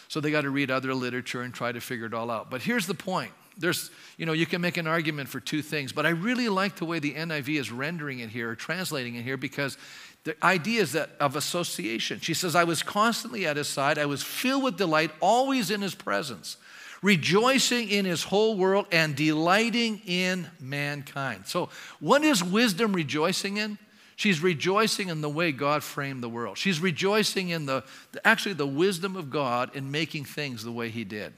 [0.07, 2.49] So they got to read other literature and try to figure it all out.
[2.49, 5.91] But here's the point there's, you know, you can make an argument for two things,
[5.91, 9.23] but I really like the way the NIV is rendering it here, or translating it
[9.23, 9.77] here, because
[10.23, 12.19] the idea is that of association.
[12.19, 15.81] She says, I was constantly at his side, I was filled with delight, always in
[15.81, 16.57] his presence,
[17.01, 21.47] rejoicing in his whole world and delighting in mankind.
[21.47, 23.77] So, what is wisdom rejoicing in?
[24.15, 26.55] She's rejoicing in the way God framed the world.
[26.55, 27.83] She's rejoicing in the,
[28.23, 31.33] actually the wisdom of God in making things the way he did.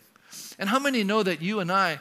[0.60, 2.00] And how many know that you and I,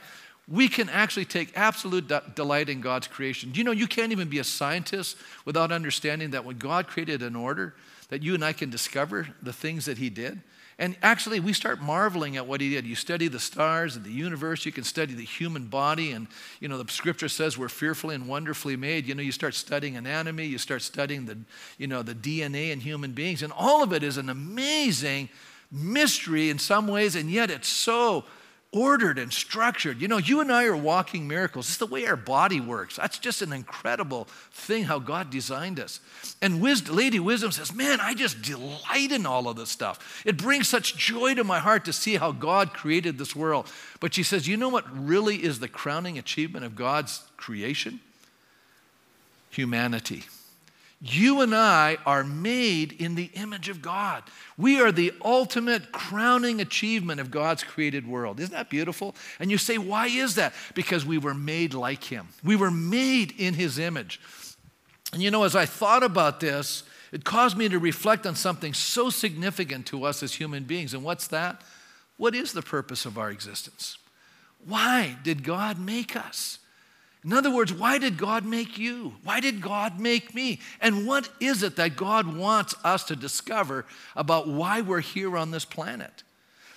[0.48, 3.50] we can actually take absolute de- delight in God's creation?
[3.50, 7.22] Do you know you can't even be a scientist without understanding that when God created
[7.22, 7.74] an order,
[8.08, 10.40] that you and I can discover the things that He did?
[10.78, 12.86] And actually, we start marveling at what he did.
[12.86, 16.26] You study the stars and the universe, you can study the human body, and
[16.60, 19.06] you know, the scripture says we're fearfully and wonderfully made.
[19.06, 21.38] You know, you start studying anatomy, you start studying the,
[21.78, 25.28] you know, the DNA in human beings, and all of it is an amazing
[25.70, 28.24] mystery in some ways, and yet it's so
[28.72, 30.00] ordered and structured.
[30.00, 31.68] You know, you and I are walking miracles.
[31.68, 32.96] It's the way our body works.
[32.96, 36.00] That's just an incredible thing how God designed us.
[36.40, 40.22] And wisdom, Lady Wisdom says, Man, I just delight in all of this stuff.
[40.24, 43.70] It brings such joy to my heart to see how God created this world.
[44.00, 48.00] But she says, You know what really is the crowning achievement of God's creation?
[49.50, 50.24] Humanity.
[51.04, 54.22] You and I are made in the image of God.
[54.56, 58.38] We are the ultimate crowning achievement of God's created world.
[58.38, 59.16] Isn't that beautiful?
[59.40, 60.54] And you say, why is that?
[60.74, 64.20] Because we were made like Him, we were made in His image.
[65.12, 68.72] And you know, as I thought about this, it caused me to reflect on something
[68.72, 70.94] so significant to us as human beings.
[70.94, 71.62] And what's that?
[72.16, 73.98] What is the purpose of our existence?
[74.64, 76.60] Why did God make us?
[77.24, 79.14] In other words, why did God make you?
[79.22, 80.58] Why did God make me?
[80.80, 85.52] And what is it that God wants us to discover about why we're here on
[85.52, 86.24] this planet?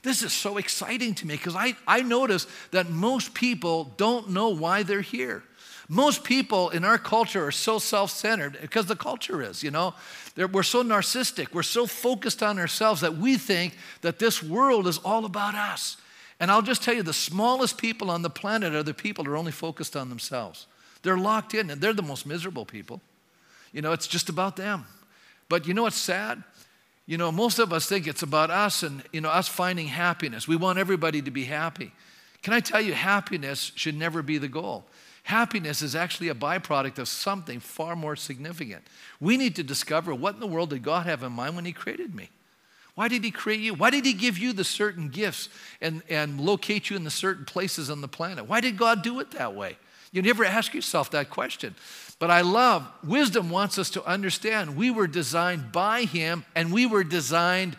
[0.03, 4.49] This is so exciting to me because I, I notice that most people don't know
[4.49, 5.41] why they're here.
[5.89, 9.95] Most people in our culture are so self centered because the culture is, you know.
[10.37, 14.99] we're so narcissistic, we're so focused on ourselves that we think that this world is
[14.99, 15.97] all about us.
[16.39, 19.31] And I'll just tell you the smallest people on the planet are the people who
[19.31, 20.67] are only focused on themselves.
[21.01, 23.01] They're locked in and they're the most miserable people.
[23.71, 24.85] You know, it's just about them.
[25.49, 26.43] But you know what's sad?
[27.05, 30.47] You know, most of us think it's about us and, you know, us finding happiness.
[30.47, 31.91] We want everybody to be happy.
[32.41, 34.85] Can I tell you, happiness should never be the goal.
[35.23, 38.83] Happiness is actually a byproduct of something far more significant.
[39.19, 41.73] We need to discover what in the world did God have in mind when He
[41.73, 42.29] created me?
[42.95, 43.73] Why did He create you?
[43.73, 45.49] Why did He give you the certain gifts
[45.81, 48.47] and, and locate you in the certain places on the planet?
[48.47, 49.77] Why did God do it that way?
[50.11, 51.75] You never ask yourself that question.
[52.19, 56.85] But I love, wisdom wants us to understand we were designed by Him and we
[56.85, 57.75] were designed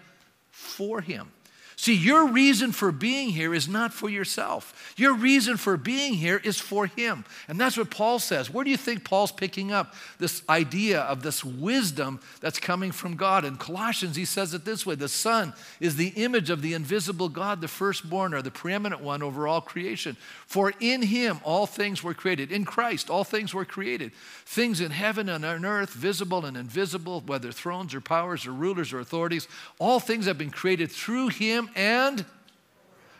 [0.51, 1.33] for Him.
[1.79, 4.95] See, your reason for being here is not for yourself.
[4.97, 7.27] Your reason for being here is for Him.
[7.49, 8.51] And that's what Paul says.
[8.51, 13.15] Where do you think Paul's picking up this idea of this wisdom that's coming from
[13.15, 13.45] God?
[13.45, 17.29] In Colossians, he says it this way The Son is the image of the invisible
[17.29, 20.17] God, the firstborn or the preeminent one over all creation.
[20.47, 22.51] For in Him all things were created.
[22.51, 24.12] In Christ, all things were created.
[24.47, 28.95] Things in heaven and on earth, visible and invisible, whether thrones or powers or rulers
[28.95, 29.47] or authorities,
[29.79, 32.25] all things have been created through Him and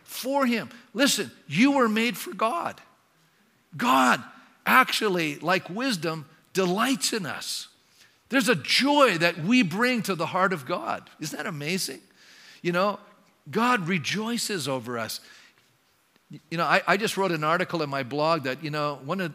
[0.05, 0.71] for Him.
[0.95, 2.81] Listen, you were made for God.
[3.77, 4.23] God
[4.65, 7.69] actually, like wisdom, delights in us.
[8.29, 11.09] There's a joy that we bring to the heart of God.
[11.21, 12.01] Isn't that amazing?
[12.63, 12.99] You know,
[13.51, 15.21] God rejoices over us.
[16.51, 19.21] You know, I, I just wrote an article in my blog that, you know, one
[19.21, 19.33] of,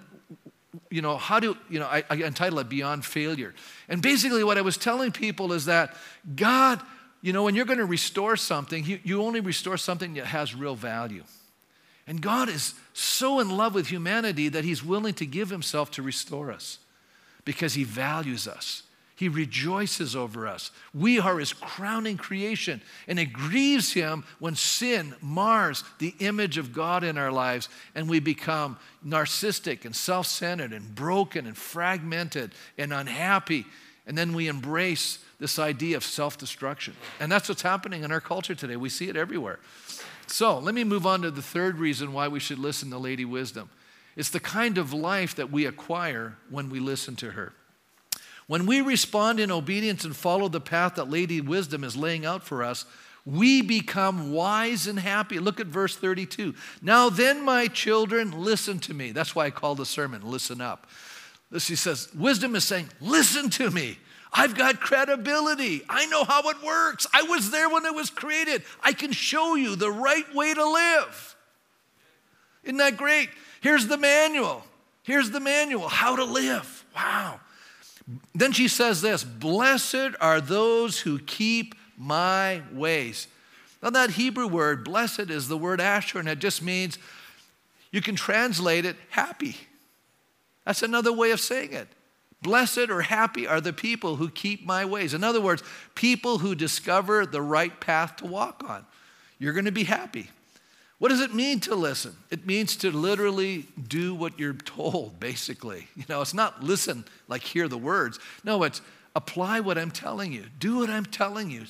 [0.89, 3.53] you know, how do, you know, I, I entitled it Beyond Failure.
[3.87, 5.95] And basically, what I was telling people is that
[6.35, 6.81] God
[7.21, 10.55] you know, when you're going to restore something, you, you only restore something that has
[10.55, 11.23] real value.
[12.07, 16.01] And God is so in love with humanity that He's willing to give Himself to
[16.01, 16.79] restore us
[17.45, 18.83] because He values us.
[19.15, 20.71] He rejoices over us.
[20.95, 26.73] We are His crowning creation, and it grieves Him when sin mars the image of
[26.73, 32.51] God in our lives and we become narcissistic and self centered and broken and fragmented
[32.79, 33.67] and unhappy.
[34.07, 36.95] And then we embrace this idea of self destruction.
[37.19, 38.77] And that's what's happening in our culture today.
[38.77, 39.59] We see it everywhere.
[40.27, 43.25] So let me move on to the third reason why we should listen to Lady
[43.25, 43.69] Wisdom.
[44.15, 47.53] It's the kind of life that we acquire when we listen to her.
[48.45, 52.43] When we respond in obedience and follow the path that Lady Wisdom is laying out
[52.43, 52.85] for us,
[53.25, 55.39] we become wise and happy.
[55.39, 56.53] Look at verse 32.
[56.83, 59.11] Now then, my children, listen to me.
[59.11, 60.87] That's why I call the sermon, Listen Up.
[61.49, 63.97] This, he says, wisdom is saying, Listen to me.
[64.33, 65.83] I've got credibility.
[65.89, 67.05] I know how it works.
[67.13, 68.63] I was there when it was created.
[68.81, 71.35] I can show you the right way to live.
[72.63, 73.29] Isn't that great?
[73.59, 74.63] Here's the manual.
[75.03, 76.85] Here's the manual how to live.
[76.95, 77.39] Wow.
[78.33, 83.27] Then she says this Blessed are those who keep my ways.
[83.83, 86.99] Now, that Hebrew word, blessed, is the word asher, and it just means
[87.91, 89.57] you can translate it happy.
[90.65, 91.87] That's another way of saying it.
[92.41, 95.13] Blessed or happy are the people who keep my ways.
[95.13, 98.85] In other words, people who discover the right path to walk on.
[99.37, 100.29] You're going to be happy.
[100.97, 102.15] What does it mean to listen?
[102.29, 105.87] It means to literally do what you're told, basically.
[105.95, 108.19] You know, it's not listen like hear the words.
[108.43, 108.81] No, it's
[109.15, 110.45] apply what I'm telling you.
[110.59, 111.65] Do what I'm telling you.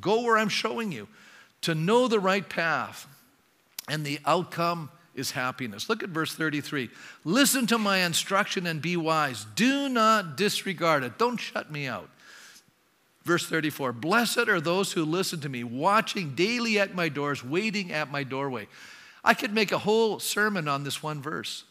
[0.00, 1.08] Go where I'm showing you.
[1.62, 3.06] To know the right path.
[3.88, 5.88] And the outcome is happiness.
[5.88, 6.90] Look at verse 33.
[7.24, 9.46] Listen to my instruction and be wise.
[9.56, 11.18] Do not disregard it.
[11.18, 12.08] Don't shut me out.
[13.24, 17.92] Verse 34 Blessed are those who listen to me, watching daily at my doors, waiting
[17.92, 18.68] at my doorway.
[19.24, 21.64] I could make a whole sermon on this one verse.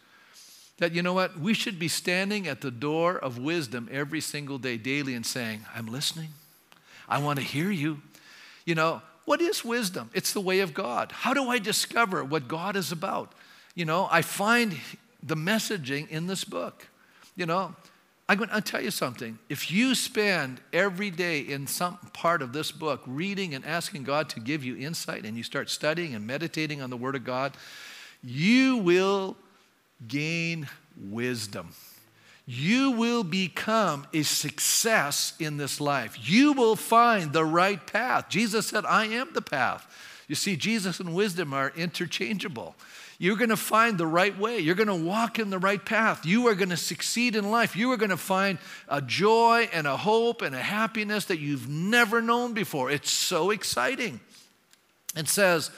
[0.79, 1.39] That you know what?
[1.39, 5.61] We should be standing at the door of wisdom every single day, daily, and saying,
[5.73, 6.29] I'm listening.
[7.07, 8.01] I want to hear you.
[8.65, 10.09] You know, what is wisdom?
[10.13, 11.11] It's the way of God.
[11.11, 13.33] How do I discover what God is about?
[13.73, 14.77] You know, I find
[15.21, 16.87] the messaging in this book.
[17.35, 17.75] You know,
[18.29, 19.37] I'm going to tell you something.
[19.49, 24.29] If you spend every day in some part of this book reading and asking God
[24.29, 27.57] to give you insight and you start studying and meditating on the Word of God,
[28.23, 29.35] you will
[30.07, 30.67] gain
[30.97, 31.69] wisdom
[32.45, 36.17] you will become a success in this life.
[36.21, 38.29] You will find the right path.
[38.29, 39.87] Jesus said, I am the path.
[40.27, 42.75] You see, Jesus and wisdom are interchangeable.
[43.17, 44.59] You're going to find the right way.
[44.59, 46.25] You're going to walk in the right path.
[46.25, 47.75] You are going to succeed in life.
[47.75, 51.69] You are going to find a joy and a hope and a happiness that you've
[51.69, 52.91] never known before.
[52.91, 54.19] It's so exciting.
[55.15, 55.71] It says,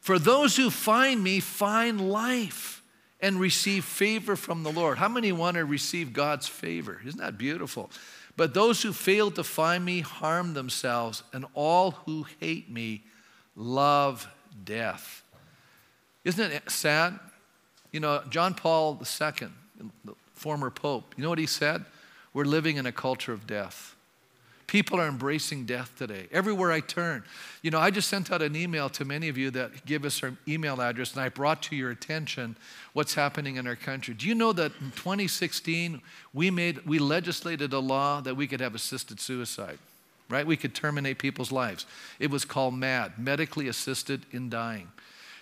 [0.00, 2.75] For those who find me find life
[3.20, 4.98] and receive favor from the Lord.
[4.98, 7.00] How many want to receive God's favor?
[7.04, 7.90] Isn't that beautiful?
[8.36, 13.02] But those who fail to find me harm themselves, and all who hate me
[13.56, 14.28] love
[14.64, 15.22] death.
[16.24, 17.18] Isn't it sad?
[17.92, 19.48] You know, John Paul II,
[20.04, 21.84] the former pope, you know what he said?
[22.34, 23.95] We're living in a culture of death.
[24.66, 26.26] People are embracing death today.
[26.32, 27.22] Everywhere I turn.
[27.62, 30.22] You know, I just sent out an email to many of you that give us
[30.24, 32.56] our email address, and I brought to your attention
[32.92, 34.14] what's happening in our country.
[34.14, 36.02] Do you know that in 2016
[36.34, 39.78] we made we legislated a law that we could have assisted suicide?
[40.28, 40.44] Right?
[40.44, 41.86] We could terminate people's lives.
[42.18, 44.88] It was called MAID, medically assisted in dying.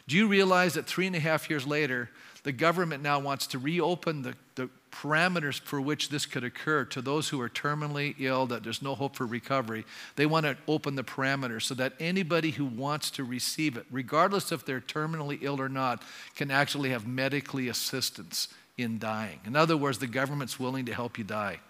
[0.07, 2.11] Do you realize that three and a half years later,
[2.43, 7.03] the government now wants to reopen the, the parameters for which this could occur to
[7.03, 9.85] those who are terminally ill, that there's no hope for recovery.
[10.17, 14.53] They want to open the parameters so that anybody who wants to receive it, regardless
[14.53, 16.03] if they're terminally ill or not,
[16.37, 19.41] can actually have medically assistance in dying.
[19.45, 21.61] In other words, the government's willing to help you die.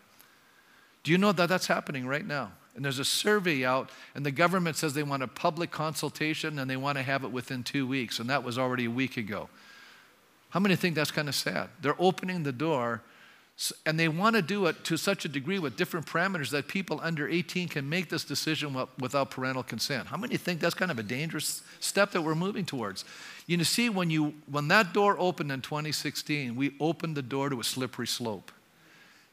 [1.02, 2.52] Do you know that that's happening right now?
[2.76, 6.68] And there's a survey out, and the government says they want a public consultation and
[6.68, 9.48] they want to have it within two weeks, and that was already a week ago.
[10.50, 11.68] How many think that's kind of sad?
[11.80, 13.02] They're opening the door,
[13.86, 16.98] and they want to do it to such a degree with different parameters that people
[17.02, 20.08] under 18 can make this decision without parental consent.
[20.08, 23.04] How many think that's kind of a dangerous step that we're moving towards?
[23.46, 27.48] You know, see, when, you, when that door opened in 2016, we opened the door
[27.48, 28.50] to a slippery slope.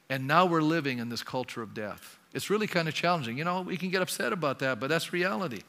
[0.07, 2.19] And now we're living in this culture of death.
[2.34, 3.38] It's really kind of challenging.
[3.38, 5.61] You know, we can get upset about that, but that's reality.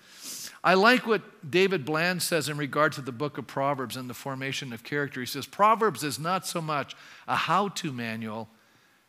[0.64, 4.14] I like what David Bland says in regard to the book of Proverbs and the
[4.14, 5.20] formation of character.
[5.20, 6.94] He says, Proverbs is not so much
[7.26, 8.48] a how to manual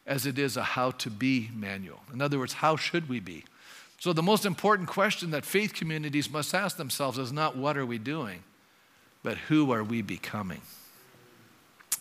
[0.05, 2.01] as it is a how to be manual.
[2.11, 3.45] In other words, how should we be?
[3.99, 7.85] So, the most important question that faith communities must ask themselves is not what are
[7.85, 8.43] we doing,
[9.21, 10.61] but who are we becoming?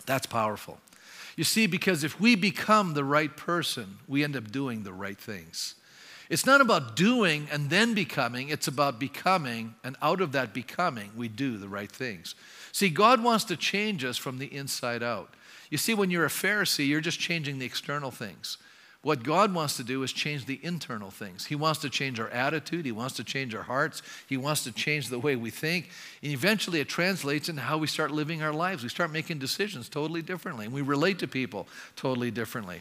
[0.05, 0.79] That's powerful.
[1.37, 5.19] You see, because if we become the right person, we end up doing the right
[5.19, 5.77] things.
[6.33, 11.11] It's not about doing and then becoming, it's about becoming, and out of that becoming,
[11.15, 12.35] we do the right things.
[12.73, 15.35] See, God wants to change us from the inside out.
[15.69, 18.57] You see, when you're a Pharisee, you're just changing the external things.
[19.03, 21.45] What God wants to do is change the internal things.
[21.45, 22.87] He wants to change our attitude.
[22.87, 24.01] He wants to change our hearts.
[24.27, 25.91] He wants to change the way we think.
[26.23, 28.83] And eventually it translates into how we start living our lives.
[28.83, 30.65] We start making decisions totally differently.
[30.65, 32.81] And we relate to people totally differently.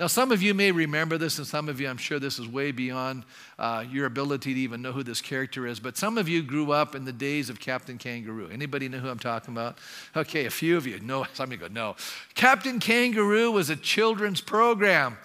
[0.00, 2.48] Now, some of you may remember this, and some of you, I'm sure this is
[2.48, 3.22] way beyond
[3.58, 5.78] uh, your ability to even know who this character is.
[5.78, 8.48] But some of you grew up in the days of Captain Kangaroo.
[8.50, 9.76] Anybody know who I'm talking about?
[10.16, 11.00] Okay, a few of you.
[11.00, 11.96] No, some of you go, no.
[12.34, 15.18] Captain Kangaroo was a children's program.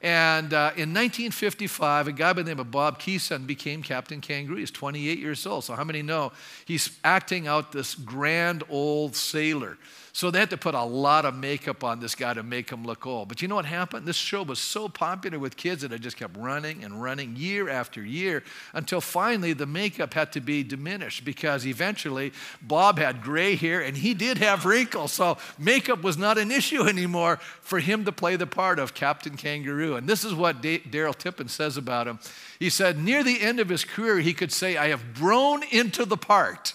[0.00, 4.56] And uh, in 1955, a guy by the name of Bob Keeshan became Captain Kangaroo.
[4.56, 5.64] He's 28 years old.
[5.64, 6.32] So, how many know
[6.64, 9.76] he's acting out this grand old sailor?
[10.14, 12.84] So they had to put a lot of makeup on this guy to make him
[12.84, 13.28] look old.
[13.28, 14.04] But you know what happened?
[14.04, 17.70] This show was so popular with kids that it just kept running and running year
[17.70, 18.42] after year
[18.74, 23.96] until finally the makeup had to be diminished because eventually Bob had gray hair and
[23.96, 25.12] he did have wrinkles.
[25.12, 29.34] So makeup was not an issue anymore for him to play the part of Captain
[29.38, 29.96] Kangaroo.
[29.96, 32.18] And this is what Daryl Tippin says about him.
[32.58, 36.04] He said, near the end of his career, he could say, I have grown into
[36.04, 36.74] the part.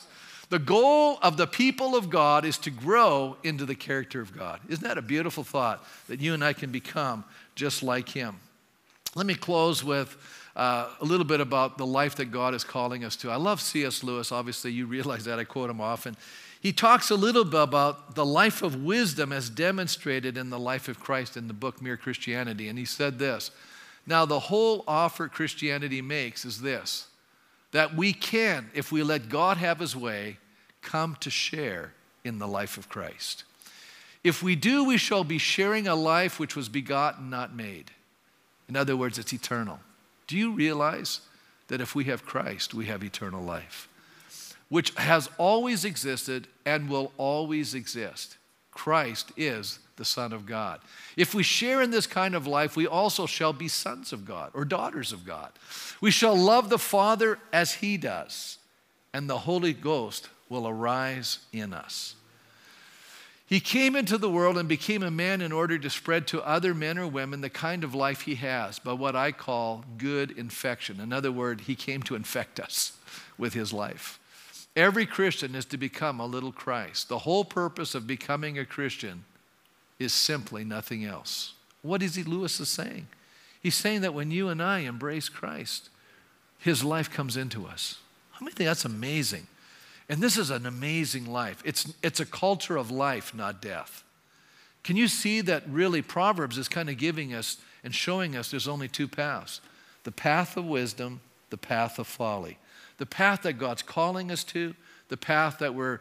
[0.49, 4.61] The goal of the people of God is to grow into the character of God.
[4.69, 7.25] Isn't that a beautiful thought that you and I can become
[7.55, 8.37] just like Him?
[9.15, 10.15] Let me close with
[10.55, 13.29] uh, a little bit about the life that God is calling us to.
[13.29, 14.03] I love C.S.
[14.03, 14.31] Lewis.
[14.31, 15.37] Obviously, you realize that.
[15.37, 16.15] I quote him often.
[16.59, 20.87] He talks a little bit about the life of wisdom as demonstrated in the life
[20.87, 22.67] of Christ in the book Mere Christianity.
[22.69, 23.51] And he said this
[24.05, 27.07] Now, the whole offer Christianity makes is this
[27.78, 30.38] that we can, if we let God have his way,
[30.82, 33.43] come to share in the life of Christ.
[34.23, 37.91] If we do, we shall be sharing a life which was begotten, not made.
[38.67, 39.80] In other words, it's eternal.
[40.25, 41.21] Do you realize
[41.67, 43.88] that if we have Christ, we have eternal life,
[44.69, 48.38] which has always existed and will always exist?
[48.71, 50.79] Christ is the Son of God.
[51.15, 54.51] If we share in this kind of life, we also shall be sons of God
[54.53, 55.51] or daughters of God.
[55.99, 58.57] We shall love the Father as He does,
[59.13, 62.15] and the Holy Ghost will arise in us.
[63.47, 66.73] He came into the world and became a man in order to spread to other
[66.73, 70.99] men or women the kind of life he has by what I call good infection.
[70.99, 72.97] In other words, he came to infect us
[73.37, 74.19] with his life.
[74.75, 77.07] Every Christian is to become a little Christ.
[77.07, 79.23] The whole purpose of becoming a Christian
[79.99, 81.53] is simply nothing else.
[81.81, 83.07] What is he Lewis is saying?
[83.61, 85.89] He's saying that when you and I embrace Christ,
[86.59, 87.99] his life comes into us.
[88.31, 89.47] How many think that's amazing?
[90.09, 91.61] And this is an amazing life.
[91.65, 94.03] It's, it's a culture of life, not death.
[94.83, 98.67] Can you see that really Proverbs is kind of giving us and showing us there's
[98.67, 99.61] only two paths
[100.03, 101.19] the path of wisdom,
[101.49, 102.57] the path of folly.
[102.97, 104.73] The path that God's calling us to,
[105.09, 105.99] the path that we're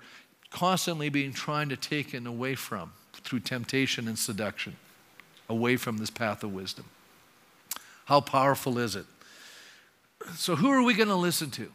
[0.50, 2.92] constantly being trying to take and away from
[3.26, 4.76] through temptation and seduction,
[5.48, 6.86] away from this path of wisdom.
[8.06, 9.04] How powerful is it?
[10.36, 11.68] So, who are we going to listen to?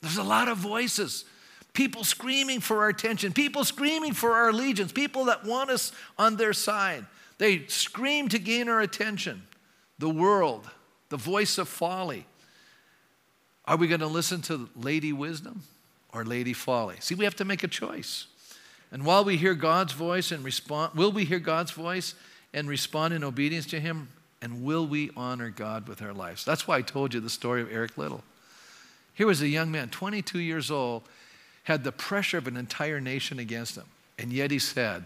[0.00, 1.24] There's a lot of voices.
[1.72, 6.36] People screaming for our attention, people screaming for our allegiance, people that want us on
[6.36, 7.06] their side.
[7.38, 9.42] They scream to gain our attention.
[9.98, 10.68] The world,
[11.08, 12.26] the voice of folly.
[13.64, 15.62] Are we going to listen to Lady Wisdom
[16.12, 16.96] or Lady Folly?
[17.00, 18.26] See, we have to make a choice.
[18.92, 22.14] And while we hear God's voice and respond, will we hear God's voice
[22.52, 24.10] and respond in obedience to Him?
[24.42, 26.44] And will we honor God with our lives?
[26.44, 28.22] That's why I told you the story of Eric Liddell.
[29.14, 31.04] Here was a young man, 22 years old,
[31.64, 33.84] had the pressure of an entire nation against him.
[34.18, 35.04] And yet he said,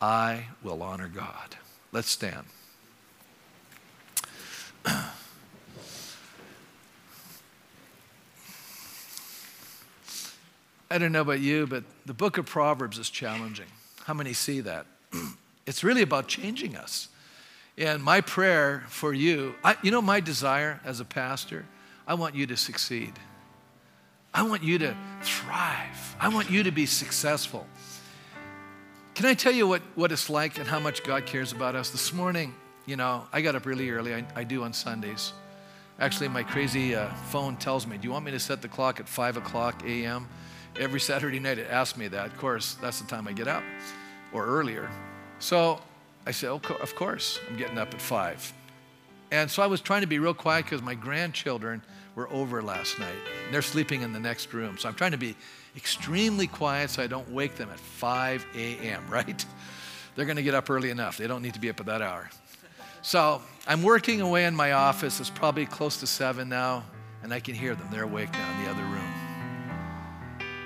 [0.00, 1.56] I will honor God.
[1.92, 2.46] Let's stand.
[10.92, 13.64] I don't know about you, but the book of Proverbs is challenging.
[14.04, 14.84] How many see that?
[15.66, 17.08] it's really about changing us.
[17.78, 21.64] And my prayer for you, I, you know, my desire as a pastor,
[22.06, 23.14] I want you to succeed.
[24.34, 26.16] I want you to thrive.
[26.20, 27.66] I want you to be successful.
[29.14, 31.88] Can I tell you what, what it's like and how much God cares about us?
[31.88, 34.14] This morning, you know, I got up really early.
[34.14, 35.32] I, I do on Sundays.
[35.98, 39.00] Actually, my crazy uh, phone tells me, Do you want me to set the clock
[39.00, 40.28] at 5 o'clock a.m.?
[40.78, 42.26] Every Saturday night, it asks me that.
[42.26, 43.62] Of course, that's the time I get up
[44.32, 44.88] or earlier.
[45.38, 45.80] So
[46.26, 48.54] I said, Of course, I'm getting up at 5.
[49.30, 51.82] And so I was trying to be real quiet because my grandchildren
[52.14, 53.16] were over last night.
[53.50, 54.76] They're sleeping in the next room.
[54.76, 55.34] So I'm trying to be
[55.74, 59.44] extremely quiet so I don't wake them at 5 a.m., right?
[60.14, 61.16] They're going to get up early enough.
[61.16, 62.30] They don't need to be up at that hour.
[63.00, 65.18] So I'm working away in my office.
[65.18, 66.84] It's probably close to 7 now,
[67.22, 67.88] and I can hear them.
[67.90, 69.01] They're awake now in the other room.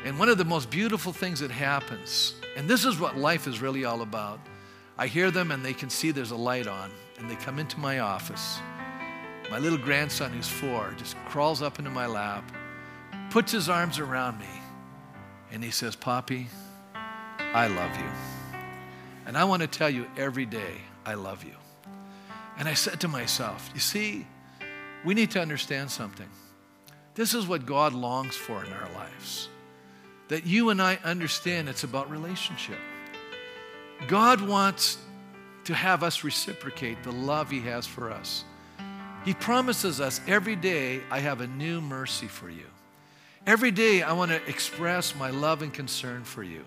[0.06, 3.60] And one of the most beautiful things that happens, and this is what life is
[3.60, 4.38] really all about.
[4.96, 7.78] I hear them and they can see there's a light on, and they come into
[7.78, 8.60] my office
[9.50, 12.50] my little grandson, who's four, just crawls up into my lap,
[13.30, 14.60] puts his arms around me,
[15.52, 16.48] and he says, Poppy,
[16.94, 18.58] I love you.
[19.26, 21.54] And I want to tell you every day, I love you.
[22.58, 24.26] And I said to myself, You see,
[25.04, 26.28] we need to understand something.
[27.14, 29.48] This is what God longs for in our lives.
[30.28, 32.78] That you and I understand it's about relationship.
[34.08, 34.98] God wants
[35.64, 38.44] to have us reciprocate the love He has for us.
[39.24, 42.66] He promises us every day, I have a new mercy for you.
[43.46, 46.64] Every day, I want to express my love and concern for you.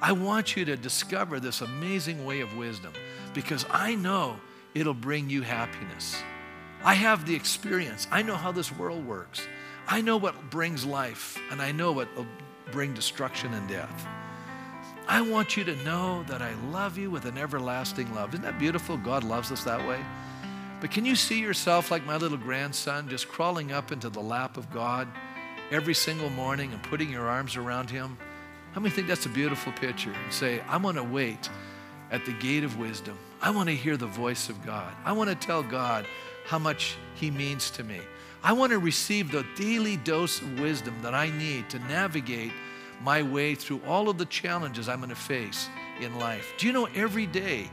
[0.00, 2.92] I want you to discover this amazing way of wisdom
[3.34, 4.36] because I know
[4.74, 6.22] it'll bring you happiness.
[6.84, 8.08] I have the experience.
[8.10, 9.46] I know how this world works.
[9.86, 12.08] I know what brings life, and I know what
[12.72, 14.06] bring destruction and death.
[15.06, 18.30] I want you to know that I love you with an everlasting love.
[18.30, 18.96] Isn't that beautiful?
[18.96, 20.00] God loves us that way.
[20.80, 24.56] But can you see yourself like my little grandson, just crawling up into the lap
[24.56, 25.06] of God
[25.70, 28.16] every single morning and putting your arms around him?
[28.72, 30.12] How many think that's a beautiful picture?
[30.12, 31.50] And say, I want to wait
[32.10, 33.18] at the gate of wisdom.
[33.40, 34.92] I want to hear the voice of God.
[35.04, 36.06] I want to tell God
[36.46, 38.00] how much He means to me.
[38.44, 42.52] I want to receive the daily dose of wisdom that I need to navigate
[43.02, 45.68] my way through all of the challenges I'm going to face
[46.00, 46.52] in life.
[46.58, 47.70] Do you know every day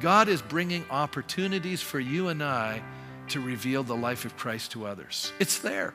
[0.00, 2.82] God is bringing opportunities for you and I
[3.28, 5.32] to reveal the life of Christ to others.
[5.38, 5.94] It's there.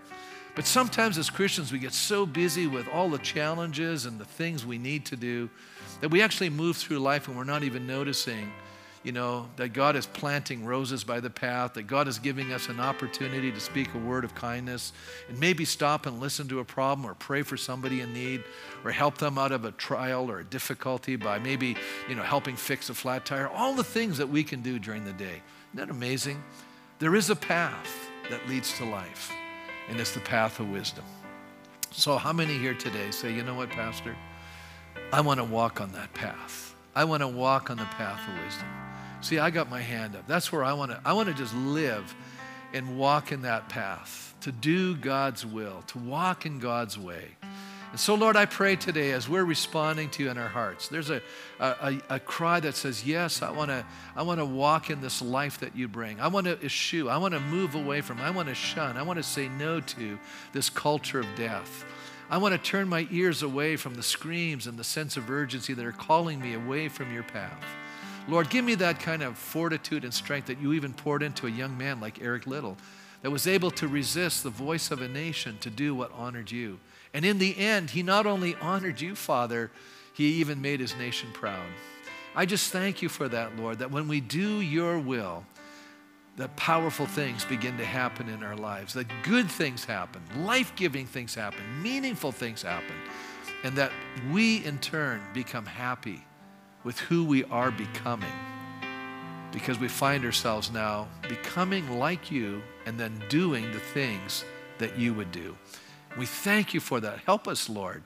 [0.56, 4.66] But sometimes as Christians, we get so busy with all the challenges and the things
[4.66, 5.50] we need to do
[6.00, 8.52] that we actually move through life and we're not even noticing
[9.06, 12.70] you know, that God is planting roses by the path, that God is giving us
[12.70, 14.94] an opportunity to speak a word of kindness,
[15.30, 18.44] and maybe stop and listen to a problem or pray for somebody in need
[18.84, 21.78] or help them out of a trial or a difficulty by maybe,
[22.10, 23.48] you know, helping fix a flat tire.
[23.48, 25.44] All the things that we can do during the day.
[25.74, 26.44] Isn't that amazing?
[26.98, 29.32] There is a path that leads to life,
[29.88, 31.06] and it's the path of wisdom.
[31.92, 34.16] So, how many here today say, you know what, Pastor?
[35.14, 36.76] I want to walk on that path.
[36.96, 38.68] I want to walk on the path of wisdom.
[39.26, 40.28] See, I got my hand up.
[40.28, 42.14] That's where I want to I want to just live
[42.76, 47.30] and walk in that path, to do God's will, to walk in God's way.
[47.90, 51.10] And so, Lord, I pray today as we're responding to you in our hearts, there's
[51.10, 51.24] a,
[51.60, 53.84] a, a cry that says, Yes, I want to
[54.16, 56.22] I wanna walk in this life that you bring.
[56.22, 57.10] I want to eschew.
[57.10, 58.22] I want to move away from.
[58.22, 58.96] I want to shun.
[58.96, 60.20] I want to say no to
[60.54, 61.84] this culture of death.
[62.30, 65.74] I want to turn my ears away from the screams and the sense of urgency
[65.74, 67.66] that are calling me away from your path.
[68.28, 71.52] Lord, give me that kind of fortitude and strength that you even poured into a
[71.52, 72.76] young man like Eric Liddell
[73.22, 76.80] that was able to resist the voice of a nation to do what honored you.
[77.14, 79.70] And in the end, he not only honored you, Father,
[80.14, 81.68] he even made his nation proud.
[82.36, 85.46] I just thank you for that, Lord, that when we do your will,
[86.38, 91.06] that powerful things begin to happen in our lives, that good things happen, life giving
[91.06, 92.96] things happen, meaningful things happen,
[93.64, 93.92] and that
[94.32, 96.24] we in turn become happy
[96.86, 98.32] with who we are becoming
[99.52, 104.46] because we find ourselves now becoming like you and then doing the things
[104.78, 105.58] that you would do.
[106.18, 107.20] We thank you for that.
[107.20, 108.04] Help us, Lord,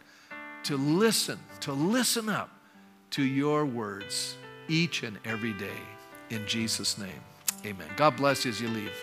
[0.64, 2.50] to listen, to listen up
[3.12, 4.36] to your words
[4.68, 5.82] each and every day.
[6.30, 7.22] In Jesus' name,
[7.66, 7.88] amen.
[7.98, 8.94] God bless you as you leave.